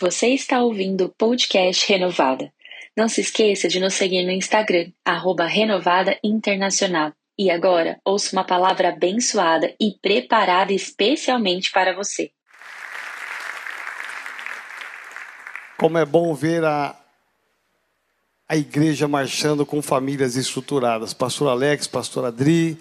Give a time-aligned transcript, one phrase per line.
[0.00, 2.50] Você está ouvindo o podcast Renovada.
[2.96, 7.12] Não se esqueça de nos seguir no Instagram, arroba Renovada Internacional.
[7.38, 12.30] E agora, ouça uma palavra abençoada e preparada especialmente para você.
[15.76, 16.98] Como é bom ver a,
[18.48, 21.12] a igreja marchando com famílias estruturadas.
[21.12, 22.78] Pastor Alex, Pastor Adri,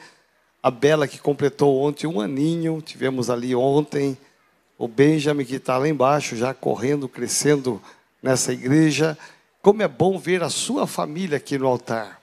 [0.63, 4.17] a Bela que completou ontem um aninho, tivemos ali ontem
[4.79, 7.81] o Benjamin que está lá embaixo, já correndo, crescendo
[8.23, 9.17] nessa igreja.
[9.61, 12.21] Como é bom ver a sua família aqui no altar.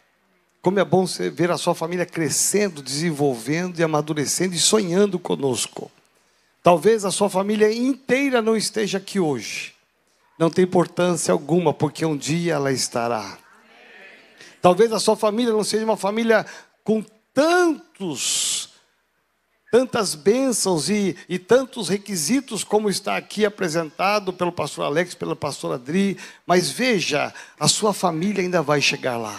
[0.63, 5.91] Como é bom ver a sua família crescendo, desenvolvendo e amadurecendo e sonhando conosco.
[6.63, 9.75] Talvez a sua família inteira não esteja aqui hoje.
[10.39, 13.37] Não tem importância alguma, porque um dia ela estará.
[14.63, 16.47] Talvez a sua família não seja uma família
[16.83, 18.71] com tantos
[19.77, 25.75] tantas bênçãos e, e tantos requisitos como está aqui apresentado pelo pastor Alex, pela pastora
[25.75, 27.31] Adri, mas veja,
[27.61, 29.39] a sua família ainda vai chegar lá.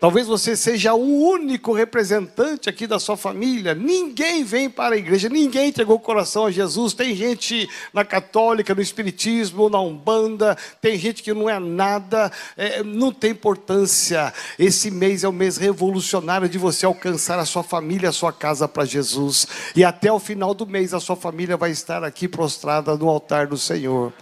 [0.00, 3.74] Talvez você seja o único representante aqui da sua família.
[3.74, 6.94] Ninguém vem para a igreja, ninguém entregou o coração a Jesus.
[6.94, 12.82] Tem gente na católica, no espiritismo, na umbanda, tem gente que não é nada, é,
[12.82, 14.32] não tem importância.
[14.58, 18.66] Esse mês é o mês revolucionário de você alcançar a sua família, a sua casa
[18.66, 19.46] para Jesus.
[19.76, 23.46] E até o final do mês a sua família vai estar aqui prostrada no altar
[23.46, 24.14] do Senhor.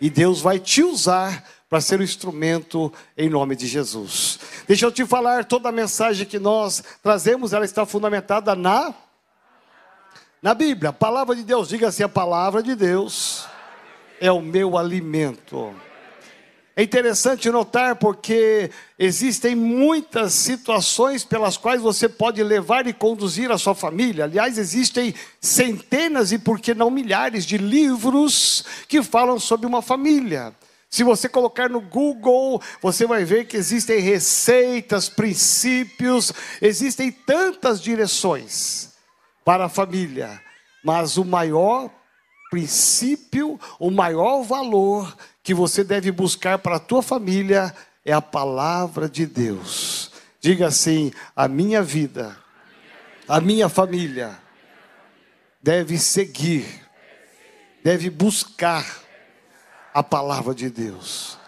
[0.00, 4.40] E Deus vai te usar para ser um instrumento em nome de Jesus.
[4.70, 8.94] Deixa eu te falar, toda a mensagem que nós trazemos, ela está fundamentada na
[10.40, 10.90] na Bíblia.
[10.90, 13.48] A palavra de Deus, diga assim, a palavra de Deus
[14.20, 15.74] é o meu alimento.
[16.76, 23.58] É interessante notar porque existem muitas situações pelas quais você pode levar e conduzir a
[23.58, 24.22] sua família.
[24.22, 30.54] Aliás, existem centenas e por que não milhares de livros que falam sobre uma família.
[30.90, 38.90] Se você colocar no Google, você vai ver que existem receitas, princípios, existem tantas direções
[39.44, 40.42] para a família,
[40.84, 41.88] mas o maior
[42.50, 47.72] princípio, o maior valor que você deve buscar para a tua família
[48.04, 50.10] é a palavra de Deus.
[50.40, 52.36] Diga assim: a minha vida,
[53.28, 54.36] a minha família
[55.62, 56.66] deve seguir,
[57.84, 58.99] deve buscar
[59.92, 61.38] a palavra de Deus.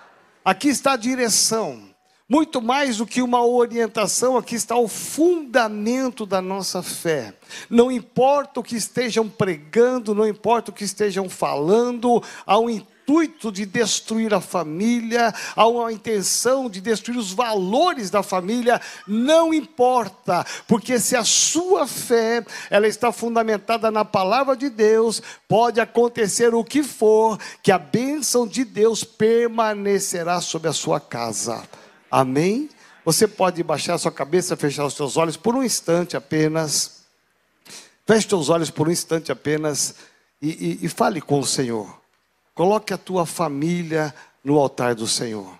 [0.44, 1.90] Aqui está a direção.
[2.28, 7.34] Muito mais do que uma orientação, aqui está o fundamento da nossa fé.
[7.68, 12.70] Não importa o que estejam pregando, não importa o que estejam falando, há um
[13.12, 19.52] intuito de destruir a família, há uma intenção de destruir os valores da família, não
[19.52, 26.54] importa, porque se a sua fé ela está fundamentada na palavra de Deus, pode acontecer
[26.54, 31.62] o que for, que a bênção de Deus permanecerá sobre a sua casa.
[32.10, 32.70] Amém?
[33.04, 37.02] Você pode baixar sua cabeça, fechar os seus olhos por um instante apenas.
[38.06, 39.96] Feche os olhos por um instante apenas
[40.40, 42.01] e, e, e fale com o Senhor.
[42.54, 44.14] Coloque a tua família
[44.44, 45.58] no altar do Senhor.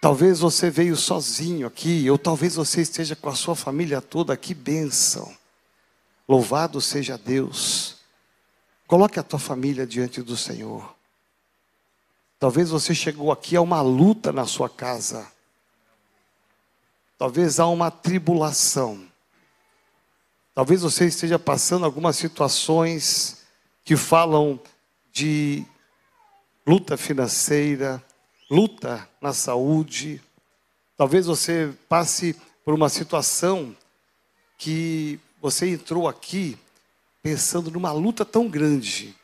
[0.00, 4.54] Talvez você veio sozinho aqui, ou talvez você esteja com a sua família toda, que
[4.54, 5.36] bênção.
[6.28, 7.96] Louvado seja Deus.
[8.86, 10.94] Coloque a tua família diante do Senhor.
[12.38, 15.26] Talvez você chegou aqui a uma luta na sua casa.
[17.18, 19.06] Talvez há uma tribulação.
[20.54, 23.42] Talvez você esteja passando algumas situações
[23.84, 24.60] que falam
[25.16, 25.64] de
[26.66, 28.04] luta financeira,
[28.50, 30.20] luta na saúde.
[30.94, 33.74] Talvez você passe por uma situação
[34.58, 36.58] que você entrou aqui
[37.22, 39.16] pensando numa luta tão grande.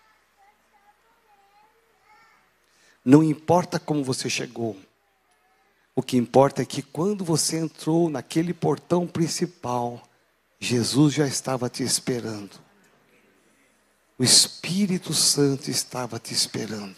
[3.05, 4.75] Não importa como você chegou.
[5.95, 10.03] O que importa é que quando você entrou naquele portão principal,
[10.59, 12.62] Jesus já estava te esperando.
[14.19, 16.97] O Espírito Santo estava te esperando.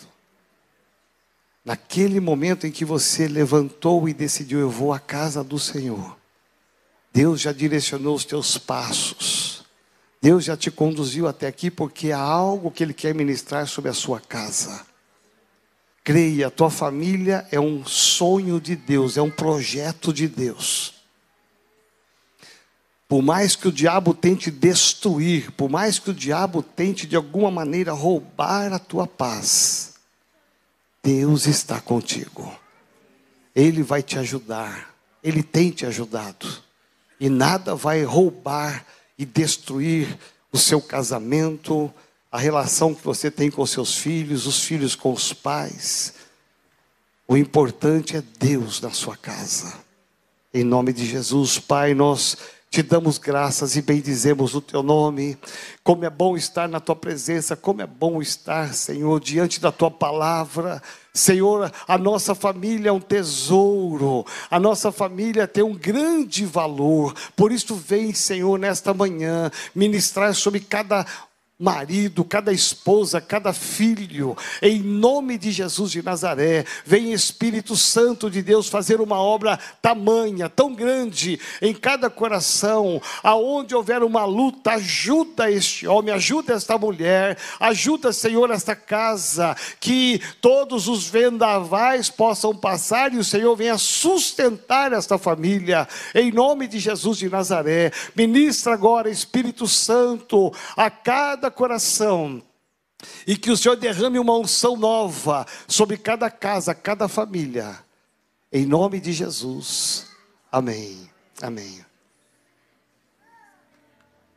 [1.64, 6.16] Naquele momento em que você levantou e decidiu, eu vou à casa do Senhor.
[7.12, 9.64] Deus já direcionou os teus passos.
[10.20, 13.94] Deus já te conduziu até aqui porque há algo que Ele quer ministrar sobre a
[13.94, 14.84] sua casa.
[16.02, 20.94] Creia, tua família é um sonho de Deus, é um projeto de Deus.
[23.08, 27.50] Por mais que o diabo tente destruir, por mais que o diabo tente de alguma
[27.50, 29.94] maneira roubar a tua paz,
[31.02, 32.50] Deus está contigo.
[33.54, 34.94] Ele vai te ajudar.
[35.22, 36.46] Ele tem te ajudado.
[37.20, 38.84] E nada vai roubar
[39.18, 40.18] e destruir
[40.50, 41.92] o seu casamento,
[42.32, 46.14] a relação que você tem com seus filhos, os filhos com os pais.
[47.28, 49.74] O importante é Deus na sua casa.
[50.52, 52.36] Em nome de Jesus, Pai, nós
[52.74, 55.38] te damos graças e bendizemos o teu nome.
[55.84, 59.92] Como é bom estar na tua presença, como é bom estar, Senhor, diante da tua
[59.92, 60.82] palavra.
[61.12, 67.14] Senhor, a nossa família é um tesouro, a nossa família tem um grande valor.
[67.36, 71.06] Por isso, vem, Senhor, nesta manhã, ministrar sobre cada
[71.58, 78.42] marido, cada esposa, cada filho, em nome de Jesus de Nazaré, vem Espírito Santo de
[78.42, 85.48] Deus fazer uma obra tamanha, tão grande em cada coração, aonde houver uma luta, ajuda
[85.48, 93.12] este homem, ajuda esta mulher, ajuda, Senhor, esta casa, que todos os vendavais possam passar
[93.12, 95.86] e o Senhor venha sustentar esta família,
[96.16, 97.92] em nome de Jesus de Nazaré.
[98.16, 102.42] Ministra agora, Espírito Santo, a cada cada coração.
[103.26, 107.78] E que o Senhor derrame uma unção nova sobre cada casa, cada família.
[108.50, 110.06] Em nome de Jesus.
[110.50, 111.10] Amém.
[111.42, 111.84] Amém.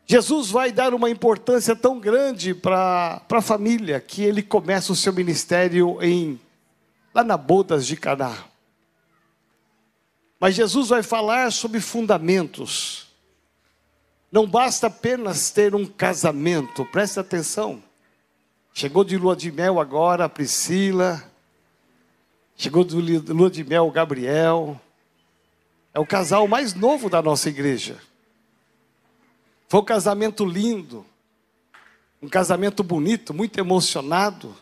[0.06, 5.13] Jesus vai dar uma importância tão grande para a família que ele começa o seu
[5.13, 6.39] ministério em
[7.13, 8.45] lá na bodas de Caná.
[10.39, 13.06] Mas Jesus vai falar sobre fundamentos.
[14.31, 17.81] Não basta apenas ter um casamento, preste atenção.
[18.74, 21.24] Chegou de lua de mel agora a Priscila,
[22.56, 24.79] chegou de lua de mel o Gabriel.
[25.94, 28.00] É o casal mais novo da nossa igreja.
[29.69, 31.06] Foi um casamento lindo,
[32.21, 34.56] um casamento bonito, muito emocionado,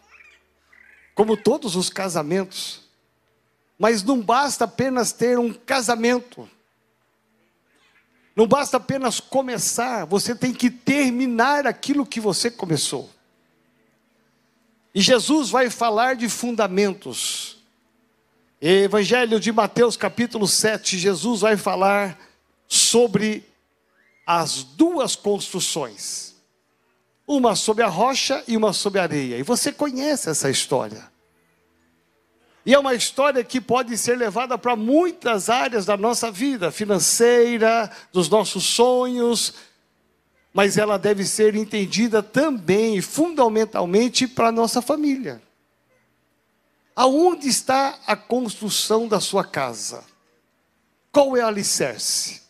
[1.14, 2.82] como todos os casamentos.
[3.78, 6.50] Mas não basta apenas ter um casamento.
[8.36, 13.10] Não basta apenas começar, você tem que terminar aquilo que você começou.
[14.94, 17.58] E Jesus vai falar de fundamentos.
[18.62, 22.20] Evangelho de Mateus, capítulo 7, Jesus vai falar
[22.68, 23.46] sobre
[24.26, 26.36] as duas construções.
[27.28, 29.38] Uma sobre a rocha e uma sobre a areia.
[29.38, 31.15] E você conhece essa história.
[32.66, 37.92] E é uma história que pode ser levada para muitas áreas da nossa vida, financeira,
[38.12, 39.54] dos nossos sonhos,
[40.52, 45.40] mas ela deve ser entendida também, fundamentalmente, para a nossa família.
[46.96, 50.04] Aonde está a construção da sua casa?
[51.12, 52.42] Qual é o alicerce?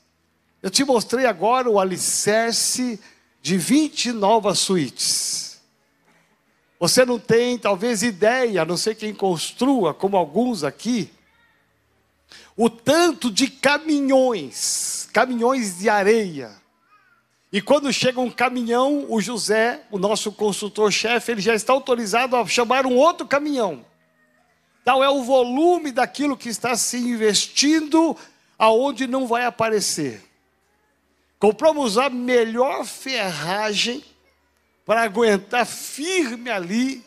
[0.61, 2.99] Eu te mostrei agora o alicerce
[3.41, 5.44] de 20 novas suítes.
[6.79, 11.09] Você não tem talvez ideia, a não ser quem construa, como alguns aqui,
[12.55, 16.51] o tanto de caminhões, caminhões de areia.
[17.51, 22.45] E quando chega um caminhão, o José, o nosso consultor-chefe, ele já está autorizado a
[22.45, 23.85] chamar um outro caminhão.
[24.83, 28.15] Tal é o volume daquilo que está se investindo
[28.57, 30.23] aonde não vai aparecer.
[31.39, 34.03] Compramos a melhor ferragem
[34.85, 37.03] para aguentar firme ali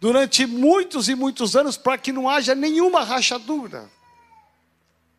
[0.00, 3.88] durante muitos e muitos anos para que não haja nenhuma rachadura.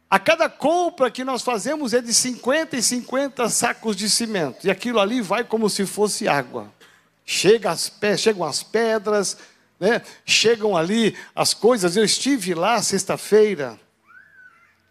[0.09, 4.65] A cada compra que nós fazemos é de 50 e 50 sacos de cimento.
[4.65, 6.71] E aquilo ali vai como se fosse água.
[7.25, 9.37] Chega as, chegam as pedras,
[9.77, 10.01] né?
[10.25, 11.97] chegam ali as coisas.
[11.97, 13.77] Eu estive lá sexta-feira.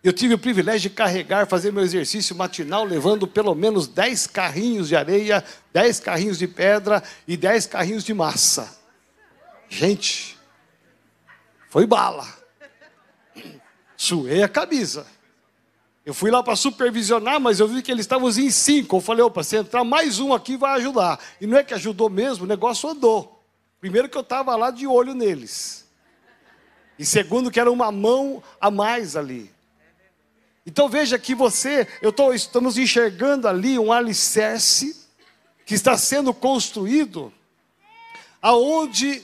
[0.06, 4.86] Eu tive o privilégio de carregar, fazer meu exercício matinal, levando pelo menos 10 carrinhos
[4.86, 8.78] de areia, 10 carrinhos de pedra e 10 carrinhos de massa.
[9.68, 10.38] Gente,
[11.68, 12.24] foi bala.
[13.96, 15.08] Suei a camisa.
[16.04, 18.98] Eu fui lá para supervisionar, mas eu vi que eles estavam em cinco.
[18.98, 21.18] Eu falei, opa, se entrar mais um aqui vai ajudar.
[21.40, 23.44] E não é que ajudou mesmo, o negócio andou.
[23.80, 25.84] Primeiro que eu estava lá de olho neles.
[26.96, 29.55] E segundo que era uma mão a mais ali.
[30.66, 35.06] Então veja que você, eu tô, estamos enxergando ali um alicerce
[35.64, 37.32] que está sendo construído,
[38.42, 39.22] aonde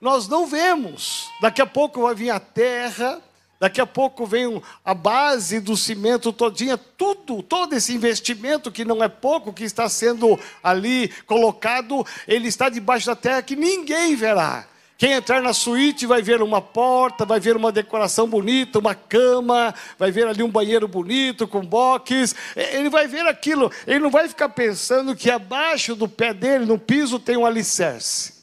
[0.00, 1.28] nós não vemos.
[1.40, 3.22] Daqui a pouco vai vir a terra,
[3.60, 9.02] daqui a pouco vem a base do cimento todinha, tudo, todo esse investimento que não
[9.02, 14.66] é pouco, que está sendo ali colocado, ele está debaixo da terra que ninguém verá.
[15.00, 19.74] Quem entrar na suíte vai ver uma porta, vai ver uma decoração bonita, uma cama,
[19.98, 22.36] vai ver ali um banheiro bonito com box.
[22.54, 26.78] Ele vai ver aquilo, ele não vai ficar pensando que abaixo do pé dele, no
[26.78, 28.39] piso, tem um alicerce.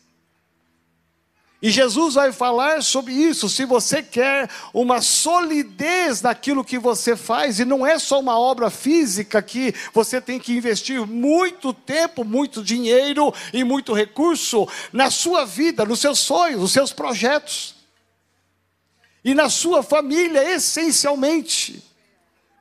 [1.59, 3.49] E Jesus vai falar sobre isso.
[3.49, 8.69] Se você quer uma solidez naquilo que você faz, e não é só uma obra
[8.69, 15.45] física que você tem que investir muito tempo, muito dinheiro e muito recurso na sua
[15.45, 17.75] vida, nos seus sonhos, nos seus projetos.
[19.23, 21.83] E na sua família, essencialmente.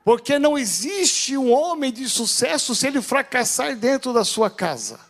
[0.03, 5.06] Porque não existe um homem de sucesso se ele fracassar dentro da sua casa.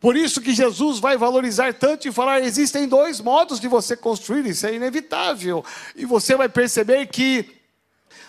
[0.00, 4.46] Por isso que Jesus vai valorizar tanto e falar: existem dois modos de você construir,
[4.46, 5.64] isso é inevitável.
[5.96, 7.57] E você vai perceber que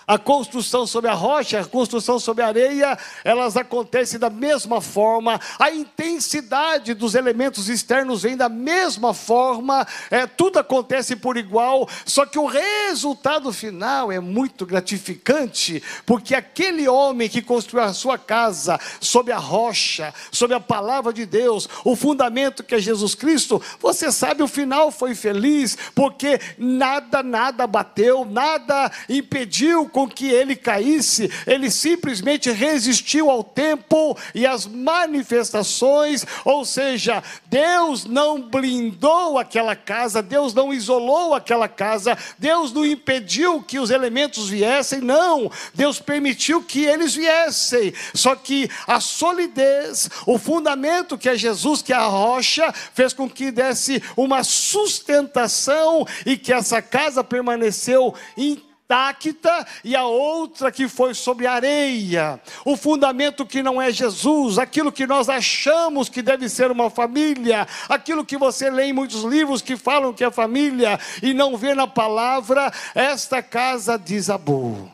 [0.09, 5.39] a construção sobre a rocha, a construção sobre a areia, elas acontecem da mesma forma,
[5.59, 12.25] a intensidade dos elementos externos vem da mesma forma, é, tudo acontece por igual, só
[12.25, 18.79] que o resultado final é muito gratificante, porque aquele homem que construiu a sua casa
[18.99, 24.11] sobre a rocha, sobre a palavra de Deus, o fundamento que é Jesus Cristo, você
[24.11, 31.29] sabe, o final foi feliz, porque nada, nada bateu, nada impediu com que ele caísse,
[31.45, 40.23] ele simplesmente resistiu ao tempo e às manifestações, ou seja, Deus não blindou aquela casa,
[40.23, 46.63] Deus não isolou aquela casa, Deus não impediu que os elementos viessem, não, Deus permitiu
[46.63, 52.07] que eles viessem, só que a solidez, o fundamento que é Jesus, que é a
[52.07, 59.95] rocha, fez com que desse uma sustentação e que essa casa permaneceu intacta intacta e
[59.95, 62.41] a outra que foi sobre areia.
[62.65, 67.67] O fundamento que não é Jesus, aquilo que nós achamos que deve ser uma família,
[67.87, 71.75] aquilo que você lê em muitos livros que falam que é família e não vê
[71.75, 74.91] na palavra, esta casa desabou.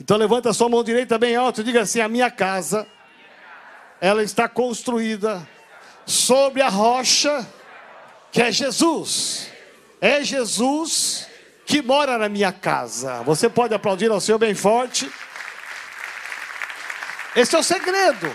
[0.00, 2.84] Então levanta a sua mão direita bem alto e diga assim: a minha casa,
[4.00, 5.48] ela está construída
[6.04, 7.46] sobre a rocha
[8.32, 9.46] que é Jesus.
[10.00, 11.30] É Jesus
[11.64, 13.22] que mora na minha casa.
[13.22, 15.10] Você pode aplaudir ao Senhor bem forte.
[17.34, 18.30] Esse é o segredo.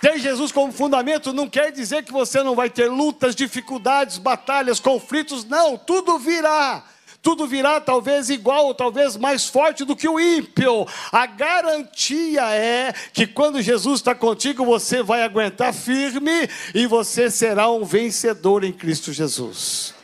[0.00, 4.80] Ter Jesus como fundamento não quer dizer que você não vai ter lutas, dificuldades, batalhas,
[4.80, 6.84] conflitos, não, tudo virá.
[7.22, 10.88] Tudo virá talvez igual, ou talvez mais forte do que o ímpio.
[11.12, 17.70] A garantia é que quando Jesus está contigo, você vai aguentar firme e você será
[17.70, 19.94] um vencedor em Cristo Jesus.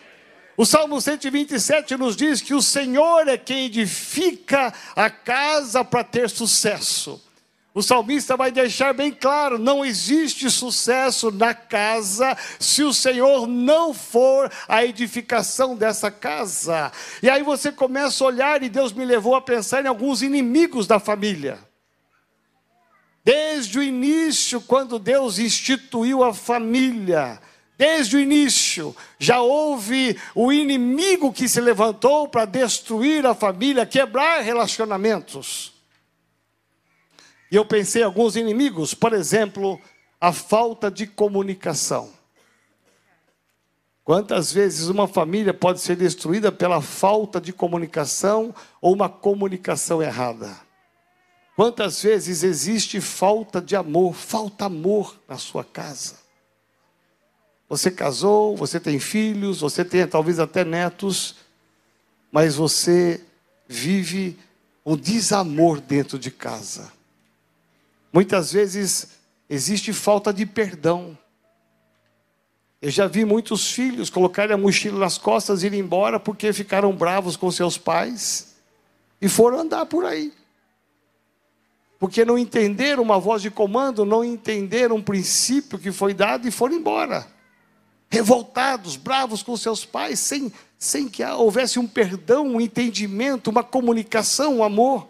[0.59, 6.29] O Salmo 127 nos diz que o Senhor é quem edifica a casa para ter
[6.29, 7.23] sucesso.
[7.73, 13.95] O salmista vai deixar bem claro: não existe sucesso na casa se o Senhor não
[13.95, 16.91] for a edificação dessa casa.
[17.23, 20.89] E aí você começa a olhar, e Deus me levou a pensar em alguns inimigos
[20.89, 21.61] da família.
[23.25, 27.41] Desde o início, quando Deus instituiu a família,
[27.79, 34.41] Desde o início, já houve o inimigo que se levantou para destruir a família, quebrar
[34.41, 35.73] relacionamentos.
[37.53, 39.81] E eu pensei em alguns inimigos, por exemplo,
[40.21, 42.13] a falta de comunicação.
[44.03, 50.59] Quantas vezes uma família pode ser destruída pela falta de comunicação ou uma comunicação errada?
[51.55, 56.28] Quantas vezes existe falta de amor, falta amor na sua casa?
[57.69, 61.37] Você casou, você tem filhos, você tem talvez até netos,
[62.33, 63.21] mas você
[63.69, 64.39] vive
[64.87, 66.91] um desamor dentro de casa.
[68.11, 69.09] Muitas vezes
[69.51, 71.17] existe falta de perdão.
[72.81, 76.97] Eu já vi muitos filhos colocarem a mochila nas costas e ir embora porque ficaram
[76.97, 78.55] bravos com seus pais
[79.21, 80.33] e foram andar por aí.
[81.99, 86.51] Porque não entenderam uma voz de comando, não entenderam um princípio que foi dado e
[86.51, 87.38] foram embora
[88.09, 94.59] revoltados, bravos com seus pais, sem, sem que houvesse um perdão, um entendimento, uma comunicação,
[94.59, 95.07] um amor.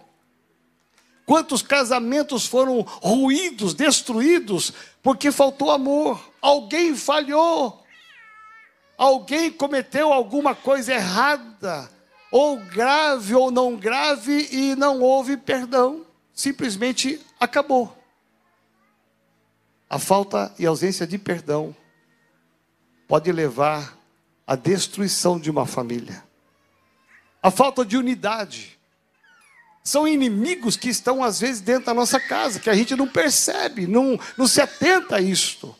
[1.24, 6.32] Quantos casamentos foram ruídos, destruídos, porque faltou amor?
[6.40, 7.84] Alguém falhou,
[8.96, 11.90] alguém cometeu alguma coisa errada,
[12.32, 17.94] ou grave ou não grave, e não houve perdão, simplesmente acabou.
[19.88, 21.74] A falta e ausência de perdão
[23.08, 23.98] pode levar
[24.46, 26.22] à destruição de uma família.
[27.42, 28.78] A falta de unidade.
[29.82, 33.86] São inimigos que estão, às vezes, dentro da nossa casa, que a gente não percebe,
[33.86, 35.74] não, não se atenta a isto.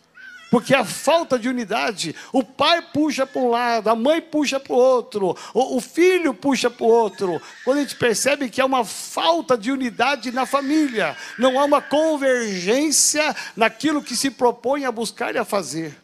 [0.51, 4.73] Porque a falta de unidade, o pai puxa para um lado, a mãe puxa para
[4.73, 7.43] o outro, o filho puxa para o outro.
[7.65, 11.83] Quando a gente percebe que há uma falta de unidade na família, não há uma
[11.83, 15.95] convergência naquilo que se propõe a buscar e a fazer.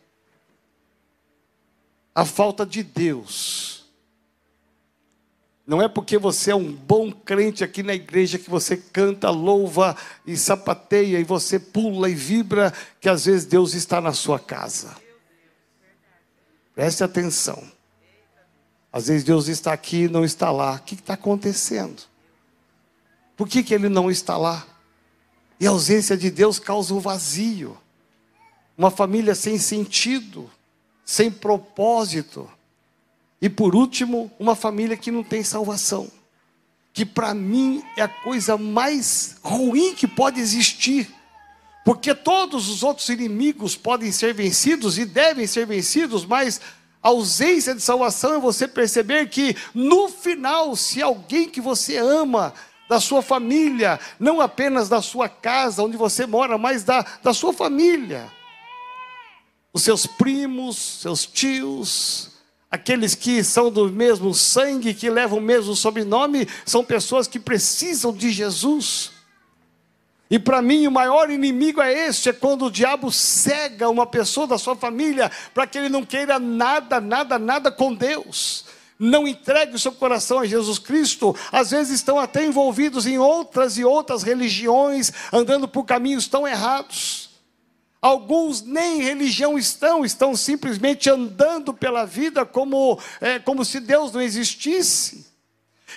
[2.14, 3.84] A falta de Deus.
[5.66, 9.96] Não é porque você é um bom crente aqui na igreja que você canta, louva
[10.26, 14.94] e sapateia e você pula e vibra que às vezes Deus está na sua casa.
[16.74, 17.66] Preste atenção.
[18.92, 20.74] Às vezes Deus está aqui e não está lá.
[20.74, 22.02] O que está acontecendo?
[23.36, 24.66] Por que, que Ele não está lá?
[25.58, 27.76] E a ausência de Deus causa um vazio.
[28.76, 30.50] Uma família sem sentido,
[31.04, 32.48] sem propósito.
[33.40, 36.10] E por último, uma família que não tem salvação.
[36.92, 41.12] Que para mim é a coisa mais ruim que pode existir.
[41.84, 46.60] Porque todos os outros inimigos podem ser vencidos e devem ser vencidos, mas
[47.02, 52.54] a ausência de salvação é você perceber que no final, se alguém que você ama,
[52.88, 57.52] da sua família, não apenas da sua casa onde você mora, mas da, da sua
[57.52, 58.30] família,
[59.74, 62.30] os seus primos, seus tios,
[62.70, 68.12] aqueles que são do mesmo sangue, que levam o mesmo sobrenome, são pessoas que precisam
[68.12, 69.10] de Jesus.
[70.30, 74.46] E para mim o maior inimigo é este, é quando o diabo cega uma pessoa
[74.46, 78.64] da sua família para que ele não queira nada, nada, nada com Deus.
[78.96, 81.34] Não entregue o seu coração a Jesus Cristo.
[81.50, 87.33] Às vezes estão até envolvidos em outras e outras religiões, andando por caminhos tão errados.
[88.04, 94.12] Alguns nem em religião estão, estão simplesmente andando pela vida como, é, como se Deus
[94.12, 95.33] não existisse.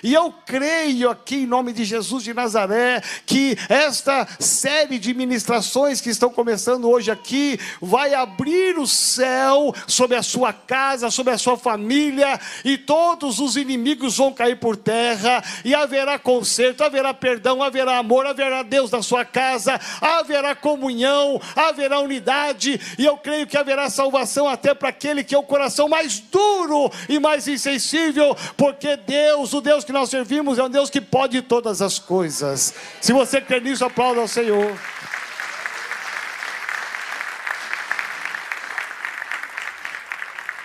[0.02, 6.00] E eu creio aqui em nome de Jesus de Nazaré que esta série de ministrações
[6.00, 11.38] que estão começando hoje aqui vai abrir o céu sobre a sua casa, sobre a
[11.38, 17.62] sua família e todos os inimigos vão cair por terra e haverá conserto, haverá perdão,
[17.62, 23.56] haverá amor, haverá Deus na sua casa, haverá comunhão, haverá unidade e eu creio que
[23.56, 28.96] haverá salvação até para aquele que é o coração mais duro e mais insensível, porque
[28.96, 32.74] Deus, o Deus que nós servimos é um Deus que pode todas as coisas.
[33.00, 34.78] Se você quer nisso, aplauda ao Senhor.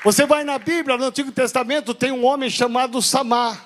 [0.03, 3.65] Você vai na Bíblia, no Antigo Testamento, tem um homem chamado Samar.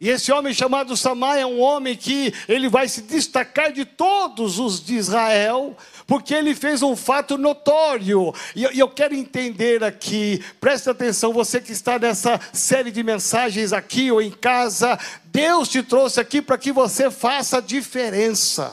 [0.00, 4.58] E esse homem chamado Samar é um homem que ele vai se destacar de todos
[4.58, 8.32] os de Israel, porque ele fez um fato notório.
[8.54, 14.10] E eu, quero entender aqui, preste atenção, você que está nessa série de mensagens aqui
[14.12, 18.72] ou em casa, Deus te trouxe aqui para que você faça diferença.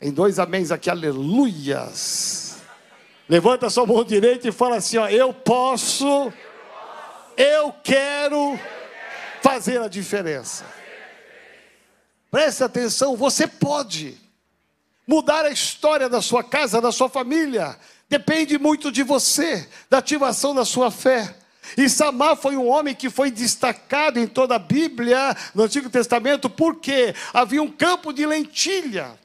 [0.00, 2.58] Em dois améns aqui, aleluias.
[3.26, 6.30] Levanta sua mão direita e fala assim: ó, eu posso,
[7.38, 8.60] eu quero
[9.40, 10.66] fazer a diferença.
[12.30, 14.23] Preste atenção, você pode.
[15.06, 20.54] Mudar a história da sua casa, da sua família, depende muito de você, da ativação
[20.54, 21.36] da sua fé.
[21.76, 26.48] E Samar foi um homem que foi destacado em toda a Bíblia, no Antigo Testamento,
[26.48, 29.18] porque havia um campo de lentilha,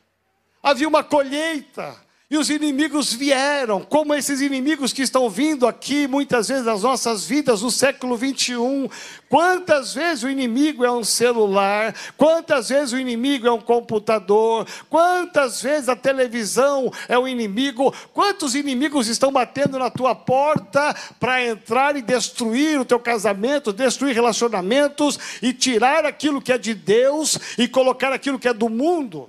[0.63, 1.96] havia uma colheita,
[2.32, 7.26] e os inimigos vieram, como esses inimigos que estão vindo aqui muitas vezes nas nossas
[7.26, 8.88] vidas no século 21.
[9.28, 15.63] Quantas vezes o inimigo é um celular, quantas vezes o inimigo é um computador, quantas
[15.63, 21.96] vezes a televisão é o inimigo, quantos inimigos estão batendo na tua porta para entrar
[21.96, 27.68] e destruir o teu casamento, destruir relacionamentos e tirar aquilo que é de Deus e
[27.68, 29.28] colocar aquilo que é do mundo.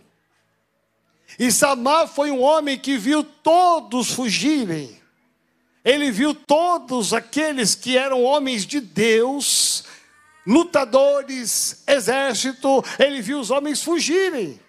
[1.41, 5.01] E Samar foi um homem que viu todos fugirem.
[5.83, 9.85] Ele viu todos aqueles que eram homens de Deus,
[10.47, 14.61] lutadores, exército, ele viu os homens fugirem.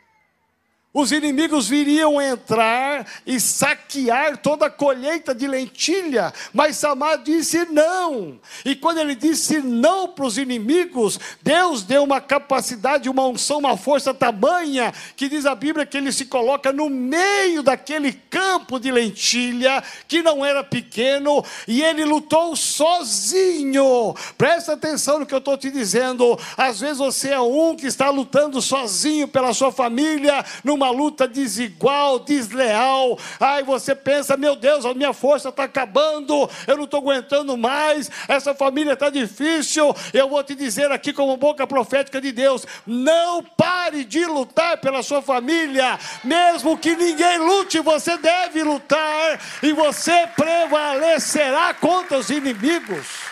[0.94, 8.38] Os inimigos viriam entrar e saquear toda a colheita de lentilha, mas Samar disse não.
[8.66, 13.78] E quando ele disse não para os inimigos, Deus deu uma capacidade, uma unção, uma
[13.78, 18.92] força tamanha, que diz a Bíblia que ele se coloca no meio daquele campo de
[18.92, 24.14] lentilha, que não era pequeno, e ele lutou sozinho.
[24.38, 26.38] Presta atenção no que eu estou te dizendo.
[26.58, 31.28] Às vezes você é um que está lutando sozinho pela sua família, numa uma luta
[31.28, 33.18] desigual, desleal.
[33.40, 38.10] Ai, você pensa, meu Deus, a minha força está acabando, eu não estou aguentando mais,
[38.28, 39.96] essa família está difícil.
[40.14, 45.04] Eu vou te dizer aqui, como boca profética de Deus: não pare de lutar pela
[45.04, 53.31] sua família, mesmo que ninguém lute, você deve lutar e você prevalecerá contra os inimigos.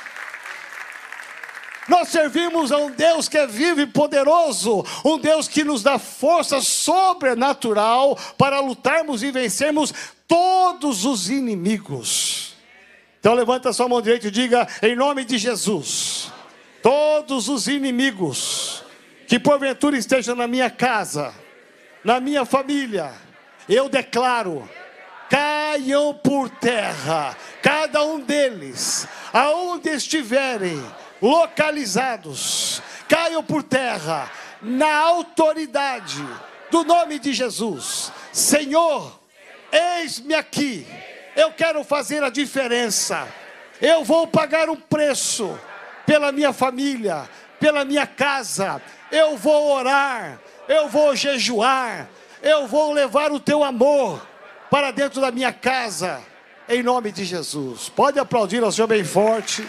[1.90, 5.98] Nós servimos a um Deus que é vivo e poderoso, um Deus que nos dá
[5.98, 9.92] força sobrenatural para lutarmos e vencermos
[10.28, 12.54] todos os inimigos.
[13.20, 16.32] Então levanta sua mão direita e diga: em nome de Jesus,
[16.84, 18.84] todos os inimigos
[19.28, 21.34] que porventura estejam na minha casa,
[22.04, 23.12] na minha família,
[23.68, 24.70] eu declaro,
[25.28, 30.80] caiam por terra, cada um deles, aonde estiverem
[31.22, 36.24] localizados, caiam por terra, na autoridade
[36.70, 38.12] do nome de Jesus.
[38.32, 39.20] Senhor,
[39.72, 40.86] eis-me aqui
[41.40, 43.28] eu quero fazer a diferença.
[43.82, 45.58] Eu vou pagar um preço
[46.06, 47.30] pela minha família,
[47.60, 48.82] pela minha casa.
[49.10, 52.10] Eu vou orar, eu vou jejuar,
[52.42, 54.26] eu vou levar o teu amor
[54.70, 56.22] para dentro da minha casa,
[56.68, 57.90] em nome de Jesus.
[57.90, 59.66] Pode aplaudir ao Senhor bem forte.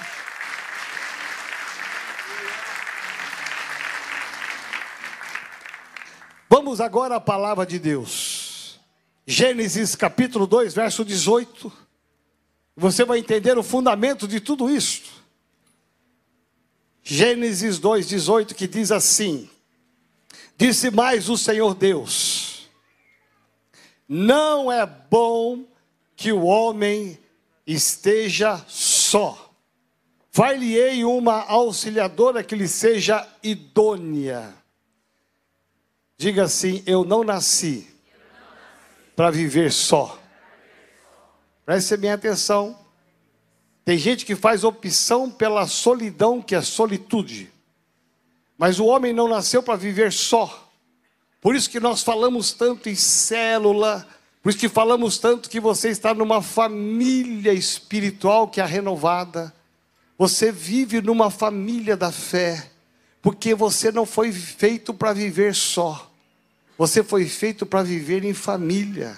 [6.70, 8.78] Vamos agora à palavra de Deus.
[9.26, 11.72] Gênesis capítulo 2, verso 18.
[12.76, 15.20] Você vai entender o fundamento de tudo isso.
[17.02, 19.50] Gênesis 2, 18, que diz assim:
[20.56, 22.70] Disse mais o Senhor Deus:
[24.08, 25.64] Não é bom
[26.14, 27.18] que o homem
[27.66, 29.52] esteja só.
[30.30, 34.59] Far-lhe-ei uma auxiliadora que lhe seja idônea.
[36.20, 37.88] Diga assim: Eu não nasci
[39.16, 40.18] para viver só.
[41.64, 42.78] Preste bem atenção.
[43.86, 47.50] Tem gente que faz opção pela solidão, que é solitude.
[48.58, 50.70] Mas o homem não nasceu para viver só.
[51.40, 54.06] Por isso que nós falamos tanto em célula,
[54.42, 59.54] por isso que falamos tanto que você está numa família espiritual que é renovada.
[60.18, 62.70] Você vive numa família da fé,
[63.22, 66.09] porque você não foi feito para viver só.
[66.80, 69.14] Você foi feito para viver em família.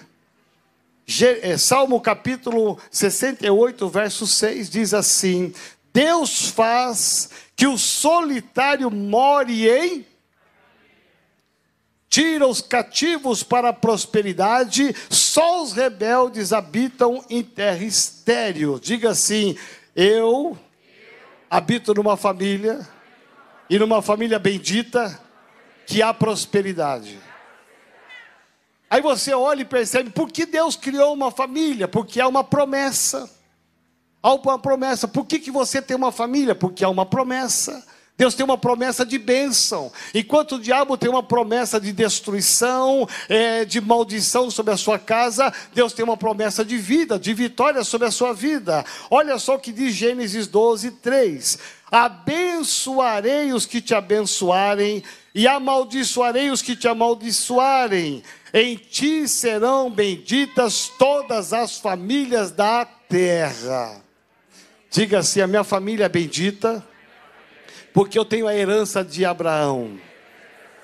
[1.42, 5.55] É, Salmo capítulo 68, verso 6 diz assim:
[5.94, 10.05] Deus faz que o solitário more em
[12.09, 18.81] tira os cativos para a prosperidade, só os rebeldes habitam em terra estéril.
[18.81, 19.57] Diga assim:
[19.94, 20.59] eu
[21.48, 22.81] habito numa família,
[23.70, 25.16] e numa família bendita,
[25.87, 27.31] que há prosperidade.
[28.92, 31.88] Aí você olha e percebe por que Deus criou uma família?
[31.88, 33.26] Porque há uma promessa.
[34.22, 35.09] Há uma promessa.
[35.09, 36.55] Por que, que você tem uma família?
[36.55, 37.83] Porque há uma promessa.
[38.18, 43.64] Deus tem uma promessa de bênção, enquanto o diabo tem uma promessa de destruição, é,
[43.64, 48.07] de maldição sobre a sua casa, Deus tem uma promessa de vida, de vitória sobre
[48.07, 48.85] a sua vida.
[49.11, 51.59] Olha só o que diz Gênesis 12, 3:
[51.90, 55.02] Abençoarei os que te abençoarem,
[55.35, 58.22] e amaldiçoarei os que te amaldiçoarem.
[58.54, 64.02] Em ti serão benditas todas as famílias da terra.
[64.90, 66.86] Diga assim: a minha família é bendita,
[67.94, 69.98] porque eu tenho a herança de Abraão.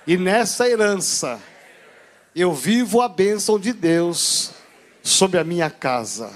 [0.06, 1.38] E nessa herança,
[2.34, 4.52] eu vivo a bênção de Deus
[5.02, 6.30] sobre a minha casa.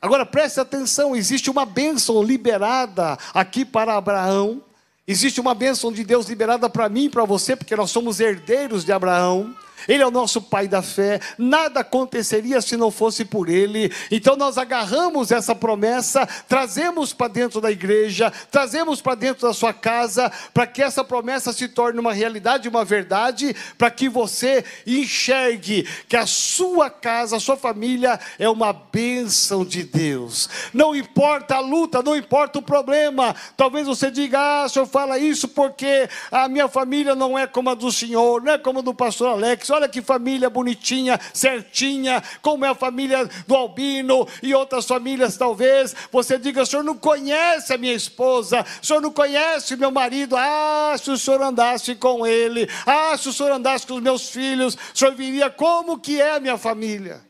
[0.00, 4.62] Agora preste atenção: existe uma bênção liberada aqui para Abraão,
[5.06, 8.86] existe uma bênção de Deus liberada para mim e para você, porque nós somos herdeiros
[8.86, 9.54] de Abraão.
[9.88, 13.92] Ele é o nosso pai da fé, nada aconteceria se não fosse por ele.
[14.10, 19.72] Então nós agarramos essa promessa, trazemos para dentro da igreja, trazemos para dentro da sua
[19.72, 25.86] casa, para que essa promessa se torne uma realidade, uma verdade, para que você enxergue
[26.08, 30.48] que a sua casa, a sua família é uma bênção de Deus.
[30.72, 33.34] Não importa a luta, não importa o problema.
[33.56, 37.70] Talvez você diga: "Ah, o senhor fala isso porque a minha família não é como
[37.70, 42.22] a do senhor, não é como a do pastor Alex" olha que família bonitinha, certinha,
[42.40, 45.94] como é a família do Albino e outras famílias, talvez.
[46.10, 49.90] Você diga: o senhor não conhece a minha esposa, o senhor não conhece o meu
[49.90, 50.36] marido.
[50.36, 54.28] Ah, se o senhor andasse com ele, ah, se o senhor andasse com os meus
[54.30, 57.20] filhos, o senhor viria como que é a minha família,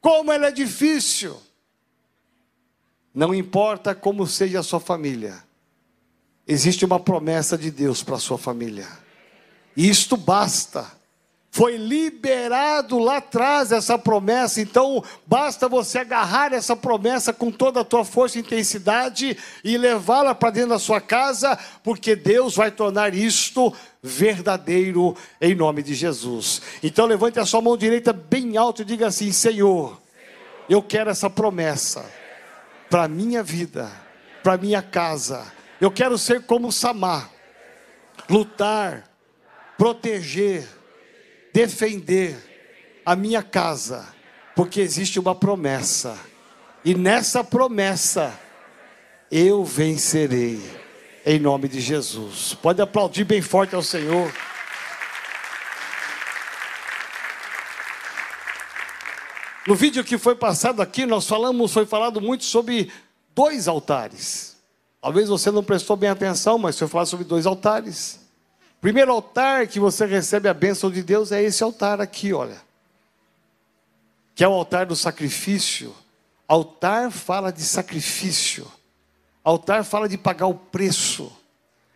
[0.00, 1.36] como ela é difícil.
[3.14, 5.44] Não importa como seja a sua família,
[6.46, 8.88] existe uma promessa de Deus para a sua família.
[9.76, 10.90] E isto basta
[11.54, 17.84] foi liberado lá atrás essa promessa, então basta você agarrar essa promessa com toda a
[17.84, 23.14] tua força e intensidade e levá-la para dentro da sua casa, porque Deus vai tornar
[23.14, 23.70] isto
[24.02, 26.62] verdadeiro em nome de Jesus.
[26.82, 30.00] Então levante a sua mão direita bem alto e diga assim: Senhor,
[30.70, 32.02] eu quero essa promessa
[32.88, 33.92] para minha vida,
[34.42, 35.52] para minha casa.
[35.78, 37.28] Eu quero ser como Samar,
[38.26, 39.04] lutar,
[39.76, 40.66] proteger,
[41.52, 44.06] defender a minha casa,
[44.54, 46.18] porque existe uma promessa.
[46.84, 48.38] E nessa promessa,
[49.30, 50.60] eu vencerei.
[51.24, 52.52] Em nome de Jesus.
[52.54, 54.32] Pode aplaudir bem forte ao Senhor.
[59.64, 62.90] No vídeo que foi passado aqui, nós falamos, foi falado muito sobre
[63.32, 64.56] dois altares.
[65.00, 68.21] Talvez você não prestou bem atenção, mas foi falado sobre dois altares.
[68.82, 72.60] Primeiro altar que você recebe a bênção de Deus é esse altar aqui, olha.
[74.34, 75.94] Que é o altar do sacrifício.
[76.48, 78.66] Altar fala de sacrifício.
[79.44, 81.30] Altar fala de pagar o preço.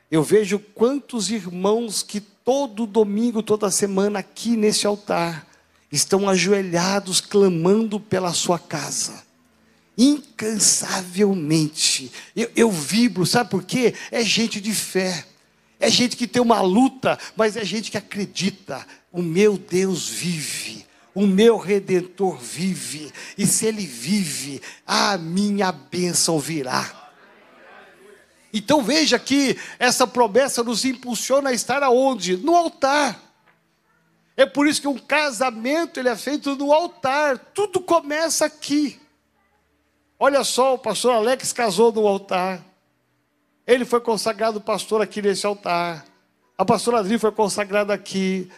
[0.09, 5.44] Eu vejo quantos irmãos que todo domingo, toda semana aqui nesse altar
[5.90, 9.25] estão ajoelhados clamando pela sua casa.
[9.99, 12.12] Incansavelmente.
[12.37, 13.92] Eu, eu vibro, sabe por quê?
[14.12, 15.27] É gente de fé.
[15.79, 18.87] É gente que tem uma luta, mas é gente que acredita.
[19.12, 20.87] O meu Deus vive.
[21.15, 23.12] O meu redentor vive.
[23.37, 27.11] E se ele vive, a minha bênção virá.
[28.53, 32.37] Então veja que essa promessa nos impulsiona a estar aonde?
[32.37, 33.21] No altar.
[34.37, 37.39] É por isso que um casamento ele é feito no altar.
[37.39, 39.01] Tudo começa aqui.
[40.19, 42.65] Olha só, o pastor Alex casou no altar.
[43.67, 46.05] Ele foi consagrado pastor aqui nesse altar.
[46.57, 48.49] A pastora Adri foi consagrada aqui.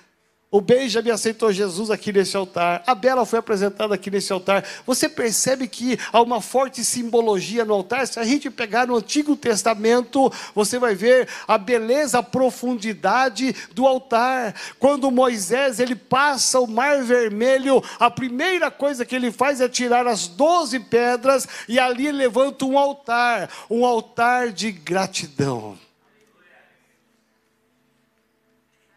[0.50, 2.82] O Benjamin aceitou Jesus aqui nesse altar.
[2.86, 4.64] A Bela foi apresentada aqui nesse altar.
[4.86, 8.06] Você percebe que há uma forte simbologia no altar?
[8.06, 13.86] Se a gente pegar no Antigo Testamento, você vai ver a beleza, a profundidade do
[13.86, 14.54] altar.
[14.78, 20.06] Quando Moisés ele passa o Mar Vermelho, a primeira coisa que ele faz é tirar
[20.06, 25.76] as doze pedras e ali levanta um altar, um altar de gratidão.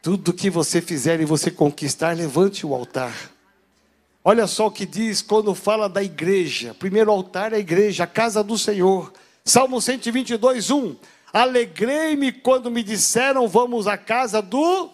[0.02, 3.14] Tudo que você fizer e você conquistar, levante o altar.
[4.24, 6.74] Olha só o que diz quando fala da igreja.
[6.74, 9.14] Primeiro altar é a igreja, a casa do Senhor.
[9.46, 10.96] Salmo 122, 1.
[11.34, 14.90] Alegrei-me quando me disseram, vamos à casa do.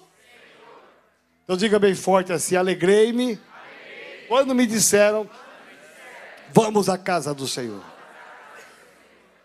[1.43, 5.29] Então diga bem forte assim: alegrei-me Alegrei quando me disseram,
[6.53, 7.81] vamos à casa do Senhor.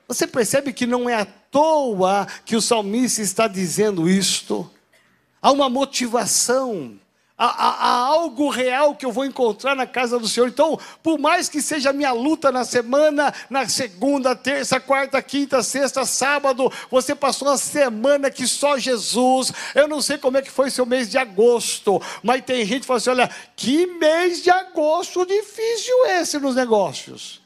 [0.06, 4.70] Você percebe que não é à toa que o salmista está dizendo isto?
[5.42, 6.96] Há uma motivação,
[7.36, 10.48] há, há, algo real que eu vou encontrar na casa do Senhor.
[10.48, 15.60] Então, por mais que seja a minha luta na semana, na segunda, terça, quarta, quinta,
[15.60, 19.52] sexta, sábado, você passou uma semana que só Jesus.
[19.74, 22.86] Eu não sei como é que foi seu mês de agosto, mas tem gente que
[22.86, 27.42] fala assim: olha, que mês de agosto difícil esse nos negócios.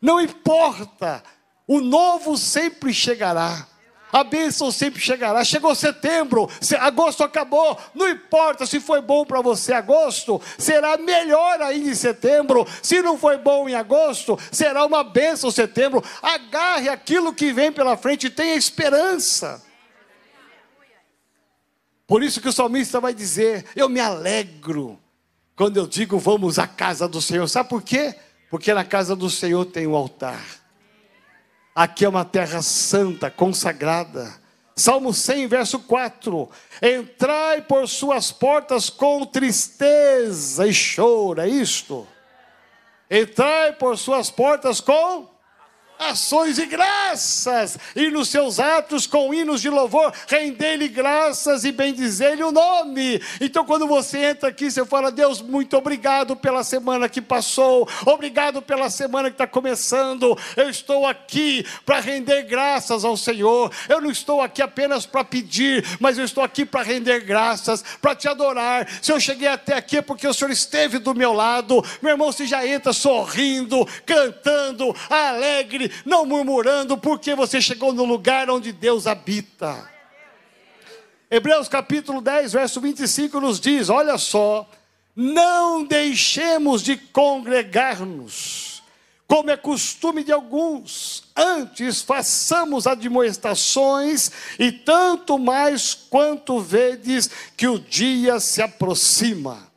[0.00, 1.22] Não importa,
[1.66, 3.68] o novo sempre chegará
[4.12, 5.42] a bênção sempre chegará.
[5.42, 6.48] Chegou setembro,
[6.78, 12.66] agosto acabou, não importa se foi bom para você agosto, será melhor ainda em setembro.
[12.82, 16.04] Se não foi bom em agosto, será uma bênção setembro.
[16.20, 19.62] Agarre aquilo que vem pela frente e tenha esperança.
[22.06, 25.00] Por isso que o salmista vai dizer: Eu me alegro
[25.56, 27.48] quando eu digo vamos à casa do Senhor.
[27.48, 28.14] Sabe por quê?
[28.50, 30.61] Porque na casa do Senhor tem um altar.
[31.74, 34.34] Aqui é uma terra santa, consagrada.
[34.76, 36.50] Salmo 100, verso 4:
[36.82, 42.06] Entrai por suas portas com tristeza e choro, é isto.
[43.10, 45.31] Entrai por suas portas com
[45.98, 52.42] ações de graças, e nos seus atos com hinos de louvor, rendei-lhe graças e bendizei-lhe
[52.42, 53.20] o nome.
[53.40, 58.60] Então, quando você entra aqui, você fala: Deus, muito obrigado pela semana que passou, obrigado
[58.60, 60.36] pela semana que está começando.
[60.56, 63.70] Eu estou aqui para render graças ao Senhor.
[63.88, 68.14] Eu não estou aqui apenas para pedir, mas eu estou aqui para render graças, para
[68.14, 68.88] te adorar.
[69.00, 72.32] Se eu cheguei até aqui é porque o Senhor esteve do meu lado, meu irmão,
[72.32, 79.06] você já entra sorrindo, cantando, alegre, não murmurando, porque você chegou no lugar onde Deus
[79.06, 79.90] habita.
[81.30, 84.68] Hebreus capítulo 10, verso 25 nos diz: Olha só,
[85.16, 88.82] não deixemos de congregar-nos,
[89.26, 97.78] como é costume de alguns, antes façamos admoestações, e tanto mais quanto vedes que o
[97.78, 99.72] dia se aproxima.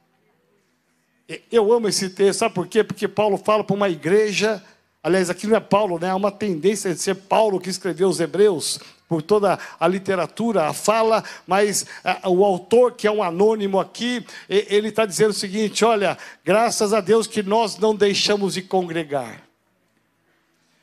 [1.52, 2.84] Eu amo esse texto, sabe por quê?
[2.84, 4.62] Porque Paulo fala para uma igreja
[5.06, 6.10] Aliás, aqui não é Paulo, né?
[6.10, 10.74] Há uma tendência de ser Paulo que escreveu os Hebreus, por toda a literatura, a
[10.74, 15.86] fala, mas a, o autor, que é um anônimo aqui, ele está dizendo o seguinte:
[15.86, 19.44] olha, graças a Deus que nós não deixamos de congregar.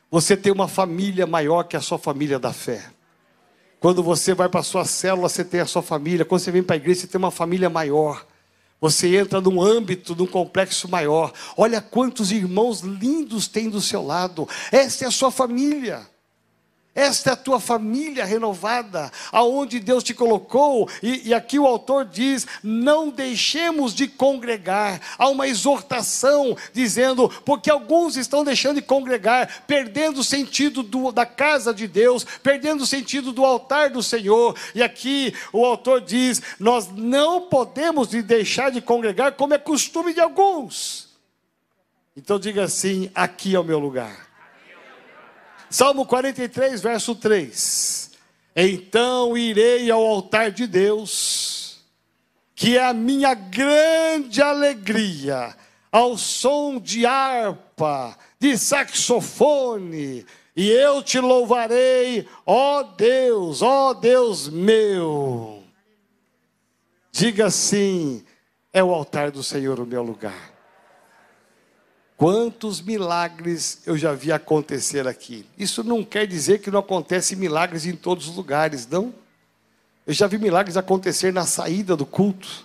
[0.08, 2.80] Você tem uma família maior que a sua família da fé.
[3.80, 6.24] Quando você vai para a sua célula, você tem a sua família.
[6.24, 8.24] Quando você vem para a igreja, você tem uma família maior.
[8.82, 11.32] Você entra num âmbito, num complexo maior.
[11.56, 14.48] Olha quantos irmãos lindos tem do seu lado.
[14.72, 16.11] Esta é a sua família.
[16.94, 22.04] Esta é a tua família renovada, aonde Deus te colocou, e, e, aqui o autor
[22.04, 25.00] diz: não deixemos de congregar.
[25.16, 31.24] Há uma exortação dizendo, porque alguns estão deixando de congregar, perdendo o sentido do, da
[31.24, 34.54] casa de Deus, perdendo o sentido do altar do Senhor.
[34.74, 40.20] E aqui o autor diz: nós não podemos deixar de congregar, como é costume de
[40.20, 41.08] alguns.
[42.14, 44.31] Então diga assim: aqui é o meu lugar.
[45.72, 48.10] Salmo 43, verso 3.
[48.54, 51.82] Então irei ao altar de Deus,
[52.54, 55.56] que é a minha grande alegria,
[55.90, 65.62] ao som de harpa, de saxofone, e eu te louvarei, ó Deus, ó Deus meu.
[67.10, 68.22] Diga assim:
[68.74, 70.51] é o altar do Senhor o meu lugar.
[72.22, 75.44] Quantos milagres eu já vi acontecer aqui.
[75.58, 79.12] Isso não quer dizer que não acontece milagres em todos os lugares, não.
[80.06, 82.64] Eu já vi milagres acontecer na saída do culto.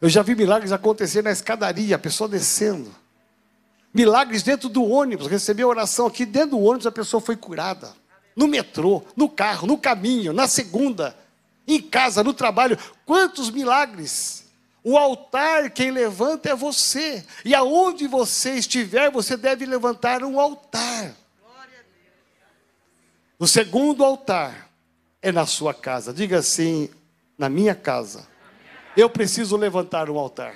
[0.00, 2.90] Eu já vi milagres acontecer na escadaria, a pessoa descendo.
[3.92, 7.92] Milagres dentro do ônibus, recebi a oração aqui, dentro do ônibus a pessoa foi curada.
[8.34, 11.14] No metrô, no carro, no caminho, na segunda,
[11.68, 12.78] em casa, no trabalho.
[13.04, 14.45] Quantos milagres!
[14.88, 17.26] O altar quem levanta é você.
[17.44, 21.12] E aonde você estiver, você deve levantar um altar.
[23.36, 24.70] O segundo altar
[25.20, 26.14] é na sua casa.
[26.14, 26.88] Diga assim:
[27.36, 28.28] na minha casa.
[28.96, 30.54] Eu preciso levantar um altar.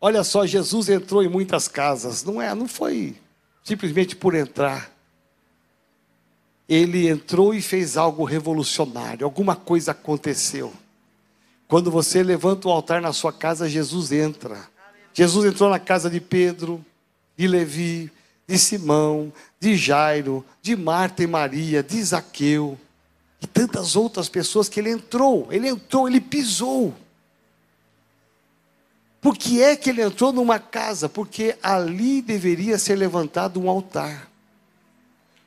[0.00, 2.24] Olha só, Jesus entrou em muitas casas.
[2.24, 3.20] Não é, não foi
[3.62, 4.90] simplesmente por entrar.
[6.66, 9.26] Ele entrou e fez algo revolucionário.
[9.26, 10.72] Alguma coisa aconteceu.
[11.72, 14.68] Quando você levanta o altar na sua casa, Jesus entra.
[15.14, 16.84] Jesus entrou na casa de Pedro,
[17.34, 18.12] de Levi,
[18.46, 22.78] de Simão, de Jairo, de Marta e Maria, de Zaqueu
[23.40, 26.94] e tantas outras pessoas que ele entrou, ele entrou, ele pisou.
[29.18, 31.08] Por que é que ele entrou numa casa?
[31.08, 34.28] Porque ali deveria ser levantado um altar.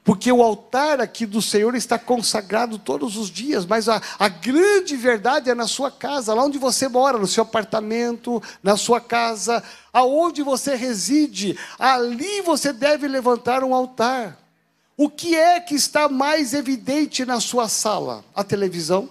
[0.05, 4.95] Porque o altar aqui do Senhor está consagrado todos os dias, mas a, a grande
[4.95, 9.63] verdade é na sua casa, lá onde você mora, no seu apartamento, na sua casa,
[9.91, 14.37] aonde você reside, ali você deve levantar um altar.
[14.95, 18.23] O que é que está mais evidente na sua sala?
[18.35, 19.09] A televisão?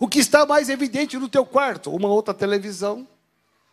[0.00, 1.94] O que está mais evidente no teu quarto?
[1.94, 3.06] Uma outra televisão?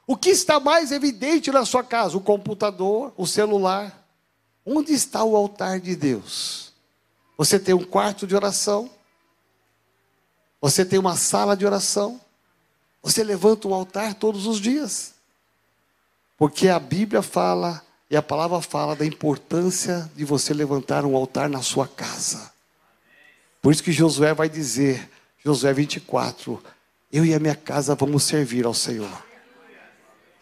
[0.05, 2.15] O que está mais evidente na sua casa?
[2.15, 4.00] O computador, o celular?
[4.65, 6.71] Onde está o altar de Deus?
[7.37, 8.89] Você tem um quarto de oração?
[10.61, 12.21] Você tem uma sala de oração?
[13.01, 15.15] Você levanta um altar todos os dias?
[16.37, 21.49] Porque a Bíblia fala e a palavra fala da importância de você levantar um altar
[21.49, 22.51] na sua casa.
[23.61, 25.09] Por isso que Josué vai dizer,
[25.43, 26.61] Josué 24,
[27.11, 29.30] eu e a minha casa vamos servir ao Senhor.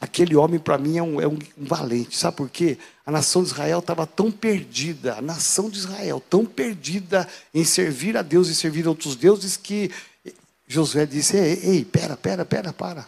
[0.02, 2.18] Aquele homem, para mim, é um, é um, valente.
[2.18, 2.78] Sabe por quê?
[3.06, 8.16] A nação de Israel estava tão perdida, a nação de Israel tão perdida em servir
[8.16, 9.92] a Deus e servir a outros deuses que
[10.66, 13.06] Josué disse: Ei, ei, pera, pera, pera, para.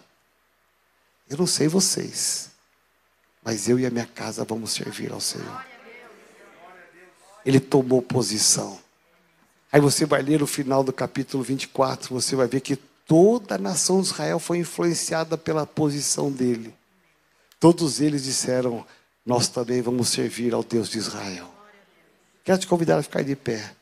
[1.29, 2.49] Eu não sei vocês,
[3.41, 5.65] mas eu e a minha casa vamos servir ao Senhor.
[7.45, 8.77] Ele tomou posição.
[9.71, 13.57] Aí você vai ler o final do capítulo 24, você vai ver que toda a
[13.57, 16.80] nação de Israel foi influenciada pela posição dele.
[17.61, 18.83] Todos eles disseram:
[19.23, 21.47] Nós também vamos servir ao Deus de Israel.
[22.43, 23.75] Quero te convidar a ficar de pé.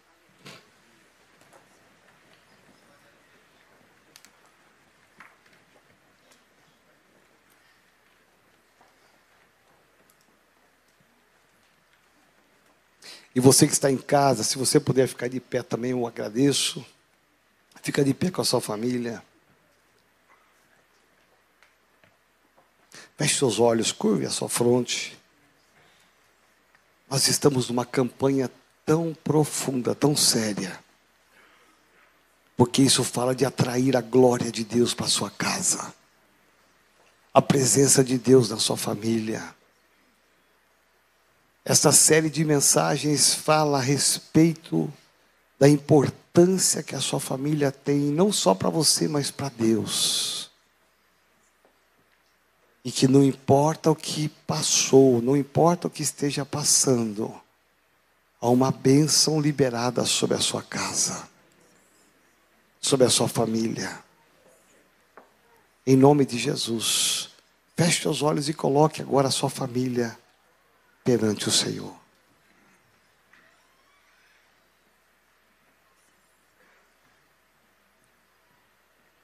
[13.34, 16.86] E você que está em casa, se você puder ficar de pé também, eu agradeço.
[17.82, 19.24] Fica de pé com a sua família.
[23.20, 25.20] Feche seus olhos, curve a sua fronte.
[27.10, 28.50] Nós estamos numa campanha
[28.86, 30.80] tão profunda, tão séria.
[32.56, 35.94] Porque isso fala de atrair a glória de Deus para sua casa.
[37.34, 39.54] A presença de Deus na sua família.
[41.66, 44.90] Esta série de mensagens fala a respeito
[45.60, 50.49] da importância que a sua família tem, não só para você, mas para Deus
[52.84, 57.34] e que não importa o que passou, não importa o que esteja passando,
[58.40, 61.28] há uma bênção liberada sobre a sua casa,
[62.80, 64.00] sobre a sua família.
[65.86, 67.30] Em nome de Jesus.
[67.76, 70.18] Feche os olhos e coloque agora a sua família
[71.04, 71.96] perante o Senhor.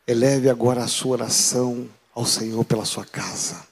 [0.07, 3.67] Eleve agora a sua oração ao Senhor pela sua casa.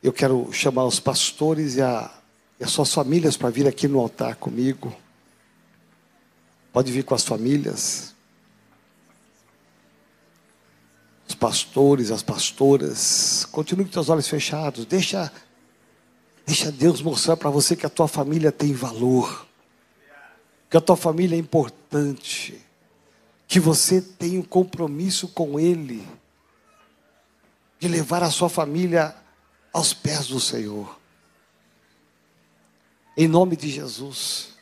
[0.00, 2.10] Eu quero chamar os pastores e, a,
[2.60, 4.94] e as suas famílias para vir aqui no altar comigo.
[6.72, 8.13] Pode vir com as famílias.
[11.26, 13.46] Os pastores, as pastoras.
[13.50, 14.84] Continue com seus olhos fechados.
[14.84, 15.32] Deixa,
[16.46, 19.46] deixa Deus mostrar para você que a tua família tem valor.
[20.70, 22.60] Que a tua família é importante.
[23.46, 26.06] Que você tem um compromisso com Ele.
[27.78, 29.14] De levar a sua família
[29.72, 30.98] aos pés do Senhor.
[33.16, 34.53] Em nome de Jesus.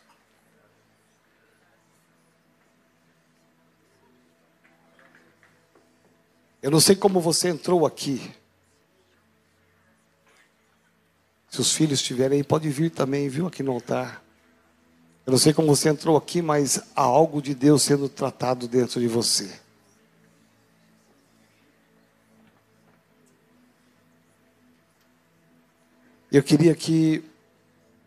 [6.62, 8.32] Eu não sei como você entrou aqui.
[11.50, 14.22] Se os filhos estiverem aí, pode vir também, viu, aqui no altar.
[15.26, 19.00] Eu não sei como você entrou aqui, mas há algo de Deus sendo tratado dentro
[19.00, 19.60] de você.
[26.30, 27.24] Eu queria que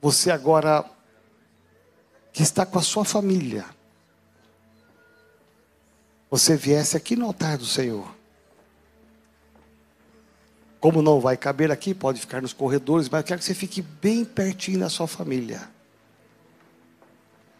[0.01, 0.83] você agora,
[2.33, 3.65] que está com a sua família,
[6.29, 8.15] você viesse aqui no altar do Senhor.
[10.79, 13.81] Como não vai caber aqui, pode ficar nos corredores, mas eu quero que você fique
[13.81, 15.69] bem pertinho da sua família.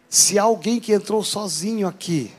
[0.08, 2.32] Se há alguém que entrou sozinho aqui,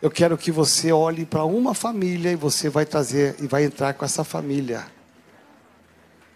[0.00, 3.92] eu quero que você olhe para uma família e você vai trazer e vai entrar
[3.94, 4.86] com essa família.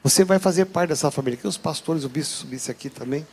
[0.03, 1.39] Você vai fazer parte dessa família.
[1.39, 3.27] Que os pastores, o bispo subisse aqui também.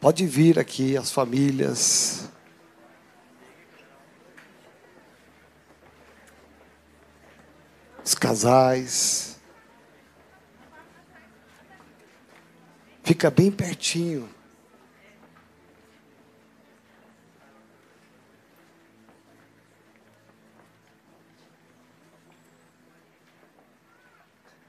[0.00, 2.30] Pode vir aqui as famílias.
[8.10, 9.38] Os casais.
[13.04, 14.28] Fica bem pertinho.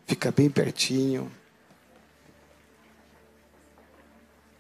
[0.06, 1.32] Fica bem pertinho.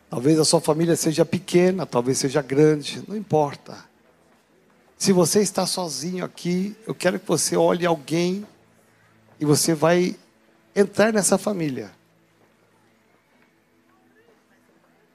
[0.09, 3.77] Talvez a sua família seja pequena, talvez seja grande, não importa.
[4.97, 8.43] Se você está sozinho aqui, eu quero que você olhe alguém
[9.41, 10.15] e você vai
[10.75, 11.91] entrar nessa família.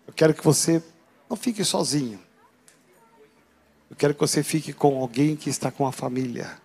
[0.05, 0.83] Eu quero que você
[1.31, 2.21] não fique sozinho.
[3.89, 6.61] Eu quero que você fique com alguém que está com a família.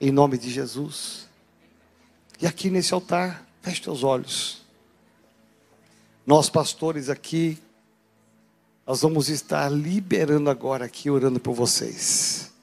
[0.00, 1.28] Em nome de Jesus.
[2.40, 4.62] E aqui nesse altar, feche teus olhos.
[6.24, 7.60] Nós, pastores aqui,
[8.86, 12.53] nós vamos estar liberando agora aqui, orando por vocês.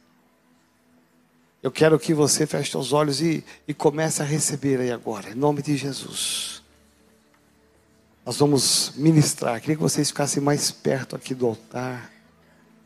[1.61, 5.35] Eu quero que você feche os olhos e, e comece a receber aí agora, em
[5.35, 6.61] nome de Jesus.
[8.25, 9.59] Nós vamos ministrar.
[9.59, 12.11] Queria que vocês ficassem mais perto aqui do altar.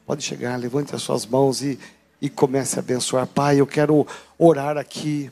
[0.05, 1.79] Pode chegar, levante as suas mãos e
[2.21, 3.27] e comece a abençoar.
[3.27, 4.05] Pai, eu quero
[4.37, 5.31] orar aqui,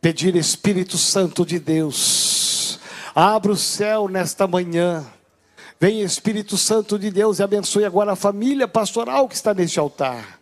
[0.00, 2.78] pedir Espírito Santo de Deus,
[3.14, 5.04] abra o céu nesta manhã.
[5.80, 10.39] Vem Espírito Santo de Deus e abençoe agora a família pastoral que está neste altar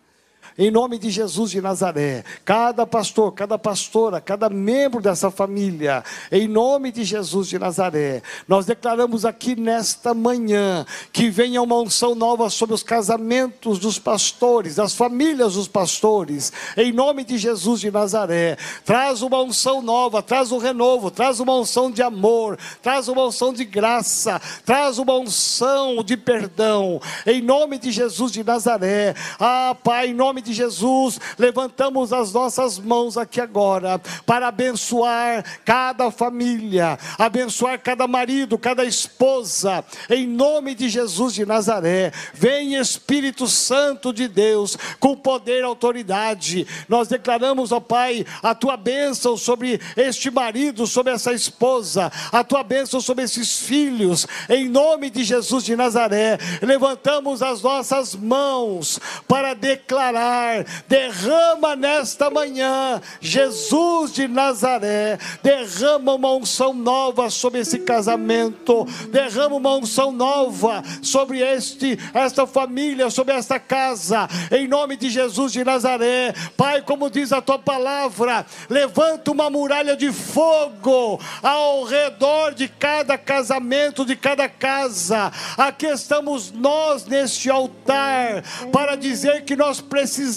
[0.58, 2.24] em nome de Jesus de Nazaré.
[2.44, 6.02] Cada pastor, cada pastora, cada membro dessa família,
[6.32, 12.16] em nome de Jesus de Nazaré, nós declaramos aqui nesta manhã que venha uma unção
[12.16, 17.90] nova sobre os casamentos dos pastores, das famílias dos pastores, em nome de Jesus de
[17.92, 18.56] Nazaré.
[18.84, 23.52] Traz uma unção nova, traz um renovo, traz uma unção de amor, traz uma unção
[23.52, 29.14] de graça, traz uma unção de perdão, em nome de Jesus de Nazaré.
[29.38, 35.44] Ah, Pai, em nome de de Jesus, levantamos as nossas mãos aqui agora para abençoar
[35.64, 42.12] cada família, abençoar cada marido, cada esposa, em nome de Jesus de Nazaré.
[42.32, 46.66] Vem Espírito Santo de Deus, com poder e autoridade.
[46.88, 52.62] Nós declaramos, ó Pai, a tua bênção sobre este marido, sobre essa esposa, a tua
[52.62, 56.38] bênção sobre esses filhos, em nome de Jesus de Nazaré.
[56.62, 60.64] Levantamos as nossas mãos para declarar altar.
[60.88, 69.74] Derrama nesta manhã, Jesus de Nazaré, derrama uma unção nova sobre esse casamento, derrama uma
[69.76, 76.34] unção nova sobre este esta família, sobre esta casa, em nome de Jesus de Nazaré.
[76.56, 83.18] Pai, como diz a tua palavra, levanta uma muralha de fogo ao redor de cada
[83.18, 85.32] casamento, de cada casa.
[85.56, 90.27] Aqui estamos nós neste altar para dizer que nós precisamos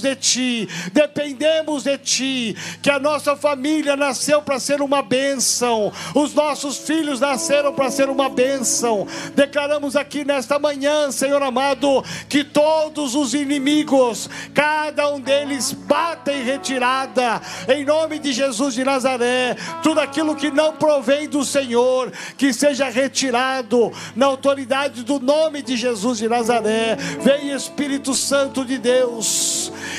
[0.00, 6.34] de Ti, dependemos de Ti, que a nossa família nasceu para ser uma bênção, os
[6.34, 9.06] nossos filhos nasceram para ser uma bênção.
[9.34, 16.42] Declaramos aqui nesta manhã, Senhor amado, que todos os inimigos, cada um deles bata em
[16.42, 22.52] retirada, em nome de Jesus de Nazaré, tudo aquilo que não provém do Senhor, que
[22.52, 26.96] seja retirado na autoridade do nome de Jesus de Nazaré.
[27.20, 29.31] Vem Espírito Santo de Deus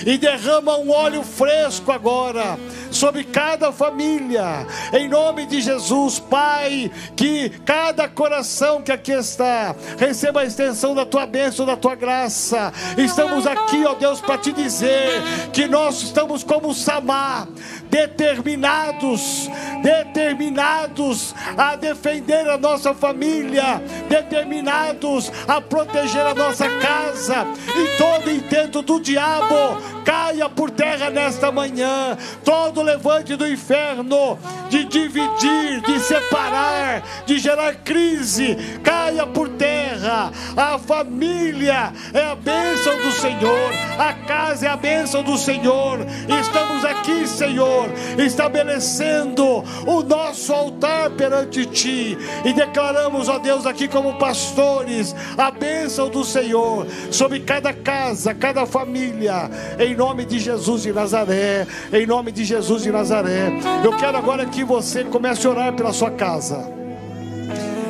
[0.06, 2.58] e derrama um óleo fresco agora
[2.92, 10.42] sobre cada família, em nome de Jesus, Pai, que cada coração que aqui está receba
[10.42, 12.72] a extensão da tua bênção, da tua graça.
[12.98, 15.22] Estamos aqui, ó Deus, para te dizer
[15.52, 17.48] que nós estamos como Samar,
[17.94, 19.48] determinados,
[19.84, 23.80] determinados a defender a nossa família,
[24.10, 31.52] determinados a proteger a nossa casa e todo intento do diabo caia por terra nesta
[31.52, 32.18] manhã.
[32.44, 34.38] Todo levante do inferno
[34.70, 40.32] de dividir, de separar, de gerar crise, caia por terra.
[40.56, 46.00] A família é a bênção do Senhor, a casa é a bênção do Senhor.
[46.42, 47.83] Estamos aqui, Senhor,
[48.18, 56.10] estabelecendo o nosso altar perante Ti e declaramos, ó Deus, aqui como pastores, a bênção
[56.10, 62.32] do Senhor sobre cada casa, cada família, em nome de Jesus de Nazaré, em nome
[62.32, 63.52] de Jesus de Nazaré.
[63.84, 66.72] Eu quero agora que você comece a orar pela sua casa.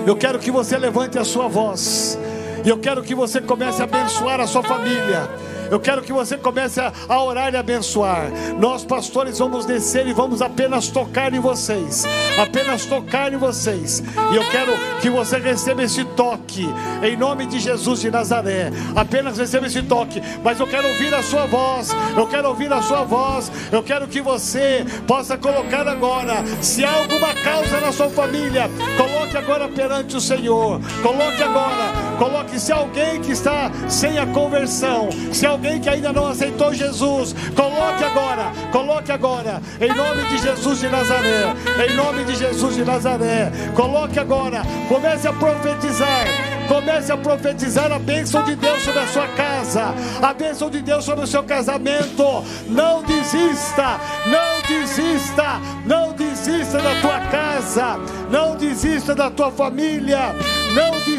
[0.06, 2.18] Eu quero que você levante a sua voz.
[2.66, 5.30] E eu quero que você comece a abençoar a sua família.
[5.70, 8.32] Eu quero que você comece a, orar e abençoar.
[8.60, 12.06] Nós, pastores, vamos descer e vamos apenas tocar em vocês.
[12.38, 14.04] Apenas tocar em vocês.
[14.32, 16.68] E eu quero que você receba esse toque.
[17.02, 18.72] Em nome de Jesus de Nazaré.
[18.96, 20.22] Apenas receba esse toque.
[20.44, 21.92] Mas eu quero ouvir a sua voz.
[22.16, 23.52] Eu quero ouvir a sua voz.
[23.72, 26.44] Eu quero que você possa colocar agora.
[26.62, 30.80] Se há alguma causa na sua família, coloque agora perante o Senhor.
[31.02, 32.14] Coloque agora.
[32.18, 35.10] Coloque se alguém que está sem a conversão.
[35.32, 40.80] Se alguém que ainda não aceitou Jesus, coloque agora, coloque agora, em nome de Jesus
[40.80, 41.54] de Nazaré,
[41.88, 46.54] em nome de Jesus de Nazaré, coloque agora, comece a profetizar.
[46.68, 51.04] Comece a profetizar a bênção de Deus sobre a sua casa, a bênção de Deus
[51.04, 52.24] sobre o seu casamento.
[52.70, 58.00] Não desista, não desista, não desista da tua casa,
[58.32, 60.34] não desista da tua família,
[60.74, 61.13] não desista,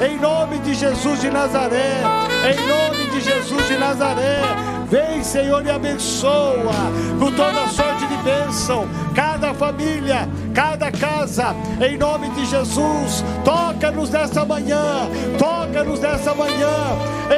[0.00, 2.00] em nome de Jesus de Nazaré,
[2.44, 4.40] em nome de Jesus de Nazaré.
[4.88, 6.74] Vem, Senhor, e abençoa
[7.18, 13.24] com toda sorte de bênção cada família, cada casa, em nome de Jesus.
[13.44, 15.08] Toca-nos nessa manhã,
[15.38, 16.70] toca-nos nessa manhã,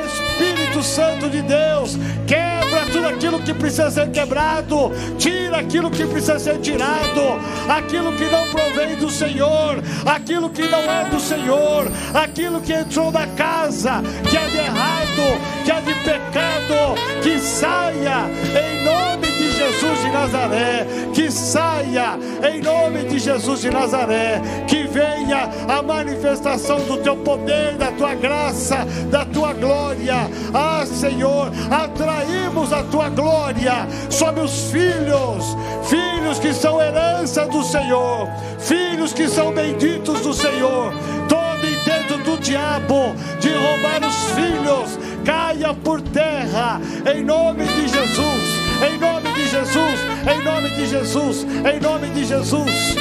[0.05, 0.52] Espírito
[0.83, 6.59] Santo de Deus, quebra tudo aquilo que precisa ser quebrado, tira aquilo que precisa ser
[6.59, 12.73] tirado, aquilo que não provém do Senhor, aquilo que não é do Senhor, aquilo que
[12.73, 18.27] entrou na casa, que é de errado, que é de pecado, que saia
[18.59, 19.32] em nome
[19.63, 22.19] Jesus de Nazaré, que saia
[22.53, 28.15] em nome de Jesus de Nazaré, que venha a manifestação do teu poder, da tua
[28.15, 30.29] graça, da tua glória.
[30.53, 38.29] Ah, Senhor, atraímos a tua glória sobre os filhos, filhos que são herança do Senhor,
[38.59, 40.93] filhos que são benditos do Senhor.
[41.29, 46.81] Todo intento do diabo de roubar os filhos caia por terra,
[47.15, 48.52] em nome de Jesus
[48.87, 50.01] em nome de Jesus,
[50.33, 52.97] em nome de Jesus, em nome de Jesus.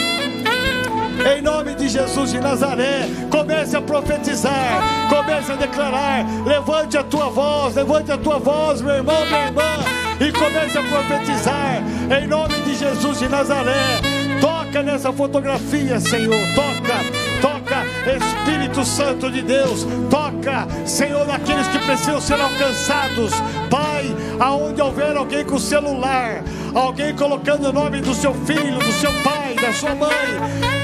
[1.24, 6.26] Em nome de Jesus de Nazaré, comece a profetizar, comece a declarar.
[6.46, 9.84] Levante a tua voz, levante a tua voz, meu irmão, minha irmã,
[10.20, 11.84] e comece a profetizar.
[12.20, 14.02] Em nome de Jesus de Nazaré,
[14.40, 22.20] toca nessa fotografia, Senhor, toca toca, Espírito Santo de Deus, toca, Senhor, naqueles que precisam
[22.20, 23.32] ser alcançados,
[23.70, 24.06] Pai,
[24.40, 26.44] aonde houver alguém com celular,
[26.74, 30.12] alguém colocando o nome do seu filho, do seu pai, da sua mãe,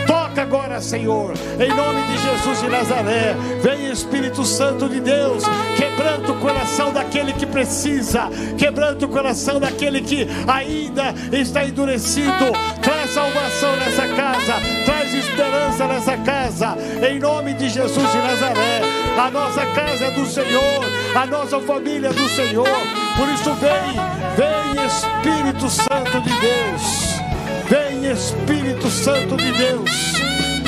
[0.06, 3.36] toca agora, Senhor, em nome de Jesus de Nazaré.
[3.62, 5.44] Vem Espírito Santo de Deus,
[5.76, 12.46] quebrando o coração daquele que precisa, quebrando o coração daquele que ainda está endurecido.
[13.08, 14.56] Traz salvação nessa casa,
[14.86, 16.78] traz esperança nessa casa,
[17.10, 18.82] em nome de Jesus de Nazaré.
[19.18, 20.84] A nossa casa é do Senhor,
[21.16, 22.68] a nossa família é do Senhor.
[23.16, 23.96] Por isso, vem,
[24.36, 27.22] vem Espírito Santo de Deus.
[27.70, 29.90] Vem Espírito Santo de Deus.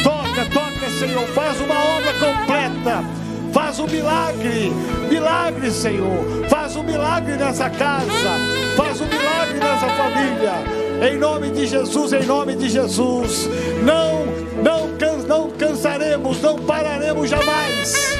[0.01, 1.27] Toca, toca, Senhor.
[1.29, 3.03] Faz uma obra completa.
[3.51, 4.71] Faz um milagre.
[5.09, 6.47] Milagre, Senhor.
[6.49, 8.31] Faz um milagre nessa casa.
[8.77, 10.88] Faz um milagre nessa família.
[11.01, 13.49] Em nome de Jesus, em nome de Jesus.
[13.83, 14.25] Não,
[14.61, 14.87] não,
[15.27, 18.19] não cansaremos, não pararemos jamais.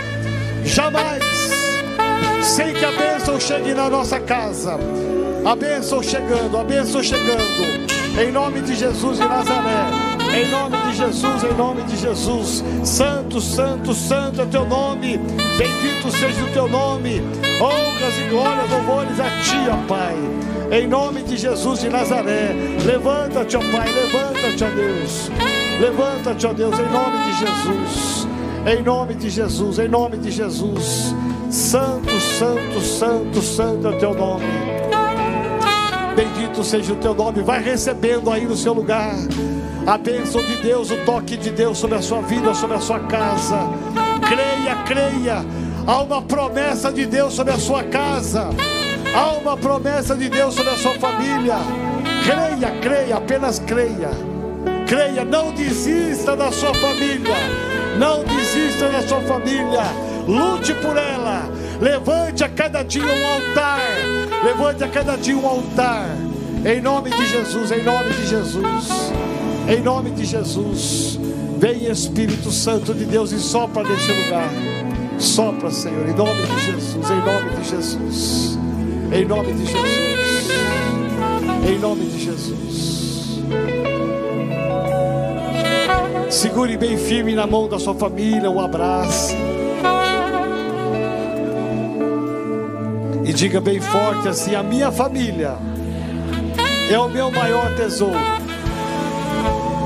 [0.64, 1.24] Jamais.
[2.42, 4.80] Sem que a bênção chegue na nossa casa.
[5.46, 7.90] A bênção chegando, a bênção chegando.
[8.18, 10.09] Em nome de Jesus de Nazaré.
[10.34, 12.64] Em nome de Jesus, em nome de Jesus.
[12.84, 15.18] Santo, santo, santo é teu nome.
[15.58, 17.22] Bendito seja o teu nome.
[17.60, 20.16] Honras e glórias, louvores a ti, ó Pai.
[20.72, 22.56] Em nome de Jesus de Nazaré.
[22.86, 25.32] Levanta-te, ó Pai, levanta-te, ó Deus.
[25.80, 28.28] Levanta-te, ó Deus, em nome de Jesus.
[28.68, 31.16] Em nome de Jesus, em nome de Jesus.
[31.50, 34.46] Santo, santo, santo, santo é teu nome.
[36.16, 37.42] Bendito seja o teu nome.
[37.42, 39.16] Vai recebendo aí no seu lugar
[39.86, 43.00] a bênção de Deus, o toque de Deus sobre a sua vida, sobre a sua
[43.02, 43.68] casa.
[44.28, 45.46] Creia, creia.
[45.88, 48.50] Há uma promessa de Deus sobre a sua casa.
[49.14, 51.56] Há uma promessa de Deus sobre a sua família.
[52.24, 54.12] Creia, creia, apenas creia.
[54.88, 57.36] Creia, não desista da sua família.
[57.98, 59.84] Não desista da sua família.
[60.28, 61.50] Lute por ela.
[61.82, 63.80] Levante a cada dia um altar
[64.44, 66.16] Levante a cada dia um altar.
[66.66, 69.12] Em nome de Jesus, em nome de Jesus.
[69.70, 71.20] Em nome de Jesus.
[71.60, 74.50] Vem Espírito Santo de Deus e sopra neste lugar.
[75.20, 78.60] Sopra, Senhor, em nome de Jesus, em nome de Jesus.
[79.12, 80.50] Em nome de Jesus.
[81.70, 83.44] Em nome de Jesus.
[86.32, 89.36] Segure bem firme na mão da sua família, um abraço.
[93.24, 95.58] E diga bem forte assim: a minha família
[96.90, 98.39] é o meu maior tesouro.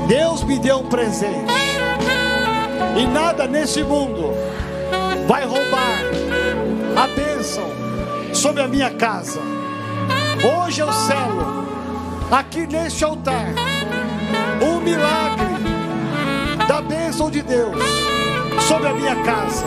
[0.06, 1.52] Deus me deu um presente.
[2.96, 4.32] E nada nesse mundo
[5.26, 6.00] vai roubar
[6.96, 7.64] a bênção
[8.32, 9.40] sobre a minha casa.
[10.42, 11.66] Hoje eu selo
[12.30, 13.48] aqui neste altar
[14.62, 15.54] um milagre
[16.68, 17.76] da bênção de Deus
[18.68, 19.64] sobre a minha casa.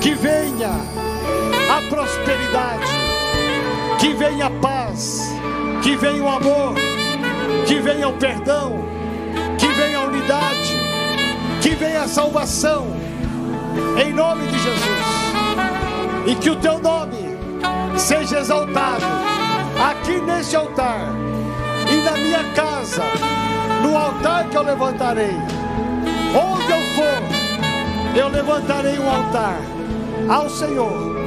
[0.00, 0.70] Que venha
[1.70, 2.86] a prosperidade,
[3.98, 5.28] que venha a paz,
[5.82, 6.74] que venha o amor,
[7.66, 8.97] que venha o perdão,
[11.60, 12.86] que venha a salvação,
[14.02, 17.36] em nome de Jesus, e que o teu nome
[17.96, 19.04] seja exaltado
[19.90, 21.00] aqui neste altar
[21.90, 23.02] e na minha casa,
[23.82, 25.36] no altar que eu levantarei,
[26.34, 29.60] onde eu for, eu levantarei um altar
[30.28, 31.18] ao Senhor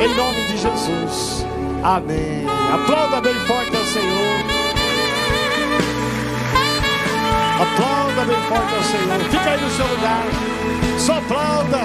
[0.00, 1.44] em nome de Jesus.
[1.82, 2.46] Amém.
[2.72, 4.57] Aplauda bem forte ao Senhor.
[7.60, 9.20] Aplauda bem forte ao Senhor.
[9.30, 10.24] Fica aí no seu lugar.
[10.98, 11.78] Só aplauda.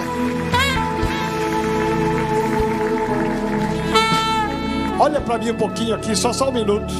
[4.99, 6.93] Olha para mim um pouquinho aqui, só só um minuto.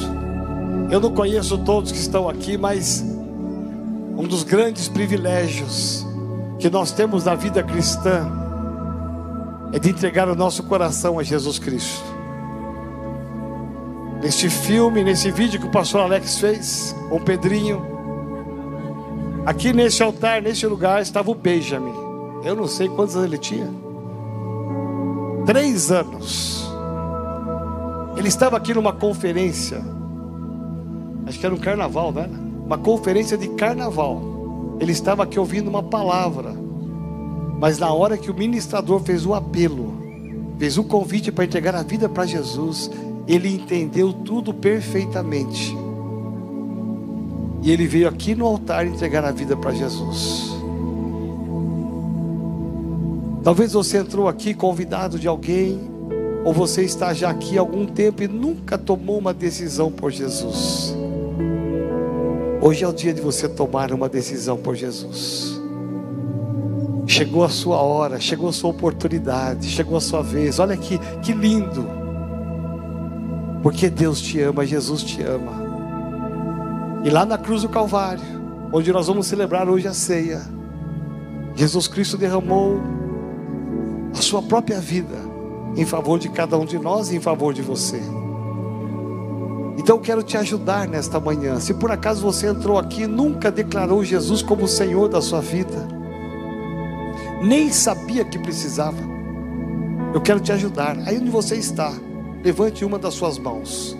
[0.90, 3.00] Eu não conheço todos que estão aqui, mas
[4.16, 6.04] um dos grandes privilégios
[6.58, 8.30] que nós temos na vida cristã
[9.72, 12.04] é de entregar o nosso coração a Jesus Cristo.
[14.20, 17.93] Neste filme, nesse vídeo que o pastor Alex fez com o Pedrinho,
[19.46, 21.94] aqui neste altar, neste lugar, estava o Benjamin.
[22.44, 23.70] Eu não sei quantos ele tinha.
[25.46, 26.68] Três anos.
[28.16, 29.82] Ele estava aqui numa conferência.
[31.26, 32.28] Acho que era um carnaval, né?
[32.64, 34.76] Uma conferência de carnaval.
[34.80, 36.54] Ele estava aqui ouvindo uma palavra.
[37.58, 39.94] Mas na hora que o ministrador fez o apelo,
[40.58, 42.90] fez o convite para entregar a vida para Jesus,
[43.26, 45.83] ele entendeu tudo perfeitamente.
[47.64, 50.52] E ele veio aqui no altar entregar a vida para Jesus.
[53.42, 55.80] Talvez você entrou aqui convidado de alguém,
[56.44, 60.94] ou você está já aqui há algum tempo e nunca tomou uma decisão por Jesus.
[62.60, 65.58] Hoje é o dia de você tomar uma decisão por Jesus.
[67.06, 70.58] Chegou a sua hora, chegou a sua oportunidade, chegou a sua vez.
[70.58, 71.88] Olha que, que lindo.
[73.62, 75.63] Porque Deus te ama, Jesus te ama.
[77.04, 78.24] E lá na cruz do Calvário,
[78.72, 80.40] onde nós vamos celebrar hoje a ceia.
[81.54, 82.80] Jesus Cristo derramou
[84.16, 85.14] a sua própria vida
[85.76, 88.00] em favor de cada um de nós e em favor de você.
[89.76, 91.60] Então eu quero te ajudar nesta manhã.
[91.60, 95.42] Se por acaso você entrou aqui e nunca declarou Jesus como o Senhor da sua
[95.42, 95.86] vida,
[97.42, 98.96] nem sabia que precisava,
[100.14, 100.96] eu quero te ajudar.
[101.04, 101.92] Aí onde você está,
[102.42, 103.94] levante uma das suas mãos,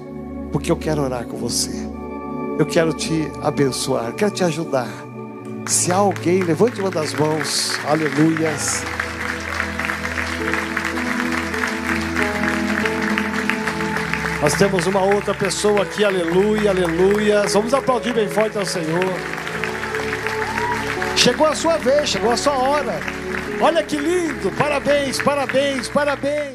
[0.51, 1.94] porque eu quero orar com você.
[2.57, 4.89] Eu quero te abençoar, quero te ajudar.
[5.67, 8.85] Se há alguém, levante uma das mãos, aleluias.
[14.41, 17.43] Nós temos uma outra pessoa aqui, aleluia, aleluia.
[17.49, 19.15] Vamos aplaudir bem forte ao Senhor.
[21.17, 23.01] Chegou a sua vez, chegou a sua hora.
[23.61, 26.55] Olha que lindo, parabéns, parabéns, parabéns.